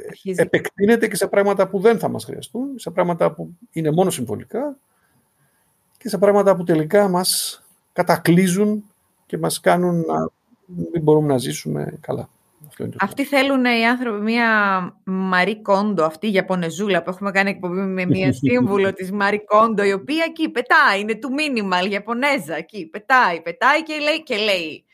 Αρχίζει. 0.09 0.41
επεκτείνεται 0.41 1.09
και 1.09 1.17
σε 1.17 1.27
πράγματα 1.27 1.69
που 1.69 1.81
δεν 1.81 1.99
θα 1.99 2.09
μας 2.09 2.25
χρειαστούν, 2.25 2.79
σε 2.79 2.91
πράγματα 2.91 3.33
που 3.33 3.57
είναι 3.73 3.91
μόνο 3.91 4.11
συμβολικά 4.11 4.77
και 5.99 6.09
σε 6.09 6.19
πράγματα 6.19 6.57
που 6.57 6.65
τελικά 6.65 7.09
μας 7.09 7.63
κατακλείζουν 7.93 8.85
και 9.27 9.39
μας 9.39 9.61
κάνουν 9.61 10.01
να 10.01 10.31
μην 10.93 11.03
μπορούμε 11.03 11.27
να 11.27 11.39
ζήσουμε 11.39 11.99
καλά. 12.01 12.29
Αυτό 12.67 12.83
είναι 12.83 12.93
το 12.93 12.99
Αυτοί 13.01 13.25
θέλουν 13.25 13.65
οι 13.65 13.87
άνθρωποι 13.87 14.21
μία 14.21 14.47
Μαρή 15.05 15.63
Κόντο, 15.63 16.05
αυτή 16.05 16.27
η 16.27 16.33
Ιαπωνεζούλα 16.33 17.03
που 17.03 17.11
έχουμε 17.11 17.31
κάνει 17.31 17.51
εκπομπή 17.51 17.81
με 17.81 18.07
μία 18.07 18.33
σύμβουλο 18.43 18.93
της 18.93 19.13
Μαρή 19.13 19.45
Κόντο, 19.45 19.85
η 19.85 19.93
οποία 19.93 20.25
εκεί 20.29 20.49
πετάει, 20.49 21.01
είναι 21.01 21.15
του 21.15 21.29
minimal, 21.31 21.91
Ιαπωνέζα, 21.91 22.57
εκεί 22.57 22.87
πετάει, 22.87 23.41
πετάει 23.41 23.83
και 23.83 23.99
λέει, 23.99 24.23
και 24.23 24.37
λέει. 24.37 24.85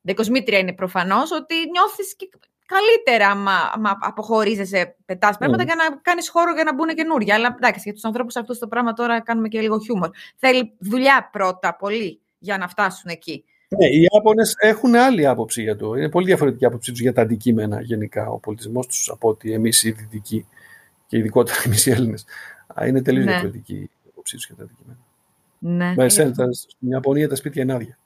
Δεκοσμήτρια 0.00 0.58
είναι 0.58 0.72
προφανώς 0.72 1.30
ότι 1.32 1.54
νιώθεις 1.70 2.16
και 2.16 2.28
καλύτερα 2.66 3.28
άμα, 3.28 3.52
άμα 3.74 3.98
αποχωρίζεσαι, 4.00 4.96
πετάς 5.04 5.38
πράγματα 5.38 5.62
Mm. 5.62 5.66
για 5.66 5.74
να 5.74 5.96
κάνεις 6.02 6.28
χώρο 6.28 6.52
για 6.54 6.64
να 6.64 6.74
μπουν 6.74 6.88
καινούργια. 6.88 7.34
Αλλά 7.34 7.54
εντάξει, 7.56 7.80
για 7.84 7.92
τους 7.92 8.04
ανθρώπους 8.04 8.36
αυτούς 8.36 8.58
το 8.58 8.66
πράγμα 8.68 8.92
τώρα 8.92 9.20
κάνουμε 9.20 9.48
και 9.48 9.60
λίγο 9.60 9.78
χιούμορ. 9.78 10.10
Θέλει 10.36 10.72
δουλειά 10.78 11.28
πρώτα, 11.32 11.76
πολύ, 11.76 12.20
για 12.38 12.58
να 12.58 12.68
φτάσουν 12.68 13.10
εκεί. 13.10 13.44
Ναι, 13.68 13.86
οι 13.86 14.06
Ιάπωνες 14.12 14.54
έχουν 14.58 14.94
άλλη 14.94 15.26
άποψη 15.26 15.62
για 15.62 15.76
το. 15.76 15.94
Είναι 15.94 16.08
πολύ 16.10 16.26
διαφορετική 16.26 16.64
άποψή 16.64 16.90
τους 16.90 17.00
για 17.00 17.12
τα 17.12 17.22
αντικείμενα 17.22 17.80
γενικά. 17.80 18.28
Ο 18.28 18.38
πολιτισμός 18.38 18.86
τους 18.86 19.08
από 19.10 19.28
ότι 19.28 19.52
εμείς 19.52 19.82
οι 19.82 19.90
Δυτικοί 19.90 20.46
και 21.06 21.18
ειδικότερα 21.18 21.58
εμείς 21.66 21.86
οι 21.86 21.90
Έλληνες. 21.90 22.24
Α, 22.80 22.86
Είναι 22.86 23.02
τελείως 23.02 23.24
Ναι. 23.24 23.30
διαφορετική 23.30 23.74
η 23.74 23.90
άποψή 24.10 24.36
τους 24.36 24.46
για 24.46 24.54
τα 24.56 24.62
αντικείμενα. 24.62 24.98
Ναι, 25.58 25.84
Με 25.84 25.92
είναι 25.92 26.04
εσένα, 26.04 26.32
τα- 26.32 26.52
στην 26.52 26.90
Ιαπωνία 26.90 27.28
τα 27.28 27.34
σπίτια 27.34 27.62
είναι 27.62 27.72
άδεια. 27.72 27.98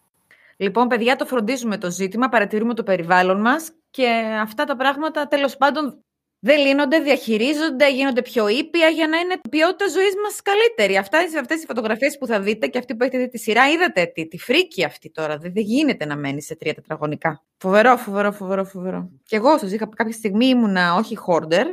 Λοιπόν, 0.57 0.89
παιδιά, 0.89 1.17
το 1.17 1.25
φροντίζουμε 1.27 1.79
το 1.79 1.91
ζήτημα, 1.91 2.29
παρατηρούμε 2.29 2.75
το 2.75 2.83
περιβάλλον 2.83 3.41
μας 3.41 3.73
και 3.99 4.39
αυτά 4.41 4.65
τα 4.65 4.77
πράγματα 4.77 5.29
τέλος 5.29 5.57
πάντων 5.57 6.05
δεν 6.39 6.59
λύνονται, 6.61 6.99
διαχειρίζονται, 6.99 7.93
γίνονται 7.93 8.23
πιο 8.23 8.49
ήπια 8.49 8.89
για 8.89 9.09
να 9.09 9.17
είναι 9.19 9.35
η 9.45 9.49
ποιότητα 9.49 9.89
ζωής 9.89 10.15
μας 10.23 10.43
καλύτερη. 10.43 10.97
Αυτά, 10.97 11.19
αυτές 11.41 11.63
οι 11.63 11.67
φωτογραφίες 11.67 12.19
που 12.19 12.27
θα 12.27 12.41
δείτε 12.41 12.67
και 12.67 12.79
αυτή 12.79 12.97
που 12.97 13.03
έχετε 13.03 13.19
δει 13.19 13.29
τη 13.29 13.39
σειρά, 13.39 13.69
είδατε 13.69 14.05
τι, 14.07 14.29
τη 14.29 14.39
φρίκη 14.39 14.85
αυτή 14.85 15.11
τώρα. 15.11 15.39
Δεν, 15.39 15.53
δεν 15.53 15.63
γίνεται 15.63 16.05
να 16.05 16.17
μένει 16.17 16.43
σε 16.43 16.57
τρία 16.57 16.75
τετραγωνικά. 16.75 17.45
Φοβερό, 17.59 17.97
φοβερό, 17.97 18.33
φοβερό, 18.33 18.65
φοβερό. 18.65 19.11
Και 19.25 19.37
εγώ 19.37 19.59
σας 19.59 19.73
είχα 19.73 19.89
κάποια 19.95 20.15
στιγμή 20.15 20.47
ήμουνα 20.47 20.95
όχι 20.95 21.19
hoarder, 21.27 21.67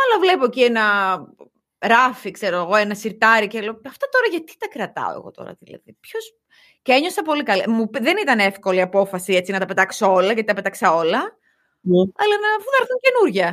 αλλά 0.00 0.16
βλέπω 0.20 0.44
εκεί 0.44 0.62
ένα 0.62 0.84
ράφι, 1.78 2.30
ξέρω 2.30 2.56
εγώ, 2.56 2.76
ένα 2.76 2.94
σιρτάρι 2.94 3.46
και 3.46 3.60
λέω, 3.60 3.80
αυτά 3.86 4.06
τώρα 4.10 4.26
γιατί 4.30 4.56
τα 4.58 4.68
κρατάω 4.68 5.12
εγώ 5.12 5.30
τώρα 5.30 5.56
δηλαδή; 5.58 5.96
Ποιος... 6.00 6.34
Και 6.82 6.92
ένιωσα 6.92 7.22
πολύ 7.22 7.42
καλά. 7.42 7.70
Μου, 7.70 7.90
δεν 7.92 8.16
ήταν 8.22 8.38
εύκολη 8.38 8.78
η 8.78 8.80
απόφαση 8.80 9.34
έτσι 9.34 9.52
να 9.52 9.58
τα 9.58 9.66
πετάξω 9.66 10.12
όλα, 10.12 10.32
γιατί 10.32 10.44
τα 10.44 10.54
πέταξα 10.54 10.94
όλα, 10.94 11.38
Ναι. 11.90 12.00
αλλά 12.22 12.36
να, 12.44 12.48
αφού 12.58 12.68
θα 12.74 12.78
έρθουν 12.80 12.98
καινούρια. 13.06 13.48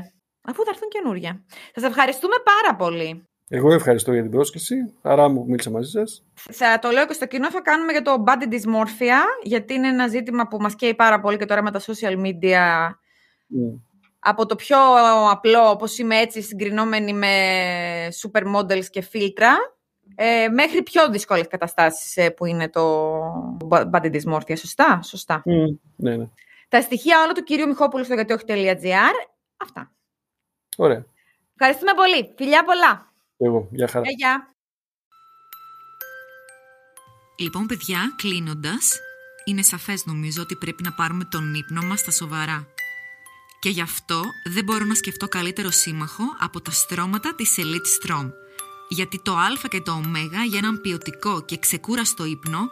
Αφού 0.50 0.64
θα 0.64 0.70
έρθουν 0.74 0.90
καινούρια. 0.96 1.32
Σας 1.76 1.84
ευχαριστούμε 1.84 2.36
πάρα 2.52 2.76
πολύ. 2.76 3.28
Εγώ 3.50 3.74
ευχαριστώ 3.74 4.14
για 4.14 4.22
την 4.22 4.32
πρόσκληση. 4.32 4.76
Άρα 5.02 5.30
μου 5.30 5.46
μίλησα 5.46 5.70
μαζί 5.70 5.90
σας. 5.90 6.24
Θα 6.34 6.80
το 6.80 6.90
λέω 6.90 7.06
και 7.06 7.14
στο 7.14 7.26
κοινό, 7.26 7.52
θα 7.52 7.62
κάνουμε 7.62 7.92
για 7.92 8.02
το 8.02 8.24
body 8.28 8.54
dysmorphia, 8.54 9.22
γιατί 9.44 9.74
είναι 9.74 9.88
ένα 9.88 10.08
ζήτημα 10.08 10.48
που 10.48 10.58
μας 10.58 10.76
καίει 10.76 10.96
πάρα 10.96 11.20
πολύ 11.20 11.38
και 11.38 11.46
τώρα 11.46 11.64
με 11.64 11.72
τα 11.72 11.80
social 11.80 12.22
media. 12.26 12.88
Mm. 12.88 13.80
Από 14.20 14.46
το 14.46 14.56
πιο 14.56 14.78
απλό, 15.32 15.70
όπως 15.70 15.98
είμαι 15.98 16.18
έτσι 16.18 16.42
συγκρινόμενη 16.42 17.14
με 17.14 17.34
supermodels 18.22 18.86
και 18.90 19.02
φίλτρα, 19.02 19.56
ε, 20.16 20.48
μέχρι 20.48 20.84
πιο 20.84 21.10
δύσκολες 21.10 21.48
καταστάσεις 21.48 22.18
ε, 22.18 22.30
που 22.30 22.46
είναι 22.46 22.70
το 22.70 23.12
body 23.70 24.12
dysmorphia. 24.16 24.58
Σωστά, 24.58 25.00
σωστά. 25.04 25.44
Mm. 25.46 25.78
Ναι, 25.96 26.16
ναι. 26.16 26.26
Τα 26.74 26.82
στοιχεία 26.82 27.22
όλα 27.24 27.32
του 27.32 27.44
κυρίου 27.44 27.68
Μιχόπουλου 27.68 28.04
στο 28.04 28.14
γιατιόχ.gr. 28.14 29.16
Αυτά. 29.58 29.92
Ωραία. 30.78 31.06
Ευχαριστούμε 31.56 31.94
πολύ. 31.94 32.34
Φιλιά 32.38 32.64
πολλά. 32.64 33.14
Εγώ. 33.38 33.68
Γεια 33.72 33.88
χαρά. 33.88 34.04
Γεια, 34.06 34.16
γεια. 34.18 34.56
Λοιπόν, 37.40 37.66
παιδιά, 37.66 38.14
κλείνοντας, 38.16 39.00
είναι 39.46 39.62
σαφές 39.62 40.06
νομίζω 40.06 40.42
ότι 40.42 40.56
πρέπει 40.56 40.84
να 40.84 40.94
πάρουμε 40.94 41.24
τον 41.24 41.54
ύπνο 41.54 41.82
μας 41.82 42.00
στα 42.00 42.12
σοβαρά. 42.12 42.68
Και 43.60 43.70
γι' 43.70 43.82
αυτό 43.82 44.22
δεν 44.54 44.64
μπορώ 44.64 44.86
να 44.86 44.96
σκεφτώ 44.96 45.28
καλύτερο 45.28 45.72
σύμμαχο 45.72 46.24
από 46.40 46.62
τα 46.62 46.72
στρώματα 46.72 47.36
της 47.36 47.56
Elite 47.58 48.08
Strom. 48.12 48.32
Γιατί 48.90 49.22
το 49.22 49.36
α 49.36 49.68
και 49.70 49.82
το 49.82 49.92
ω 49.92 50.02
για 50.48 50.58
έναν 50.58 50.82
ποιοτικό 50.82 51.42
και 51.46 51.58
ξεκούραστο 51.58 52.26
ύπνο 52.26 52.70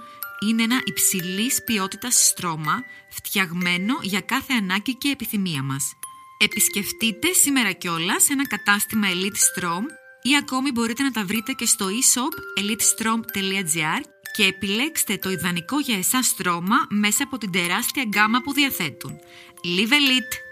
είναι 0.48 0.64
ένα 0.64 0.82
υψηλής 0.86 1.64
ποιότητας 1.64 2.28
στρώμα 2.28 2.84
φτιαγμένο 3.10 4.00
για 4.02 4.22
κάθε 4.22 4.54
ανάγκη 4.54 4.96
και 4.96 5.10
επιθυμία 5.10 5.64
μας. 5.64 5.94
Επισκεφτείτε 6.38 7.34
σήμερα 7.34 7.72
κιόλας 7.72 8.30
ένα 8.30 8.48
κατάστημα 8.48 9.08
Elite 9.08 9.60
Strom 9.60 9.84
ή 10.22 10.36
ακόμη 10.36 10.72
μπορείτε 10.72 11.04
να 11.04 11.12
τα 11.12 11.26
βρείτε 11.26 11.52
και 11.52 11.66
στο 11.66 11.86
e-shop 11.88 12.62
elitestrom.gr 12.62 14.02
και 14.36 14.44
επιλέξτε 14.44 15.18
το 15.18 15.30
ιδανικό 15.30 15.80
για 15.80 15.98
εσάς 15.98 16.28
στρώμα 16.28 16.88
μέσα 16.90 17.24
από 17.24 17.38
την 17.38 17.52
τεράστια 17.52 18.04
γκάμα 18.04 18.42
που 18.42 18.54
διαθέτουν. 18.54 19.20
Live 19.64 19.92
Elite! 19.92 20.51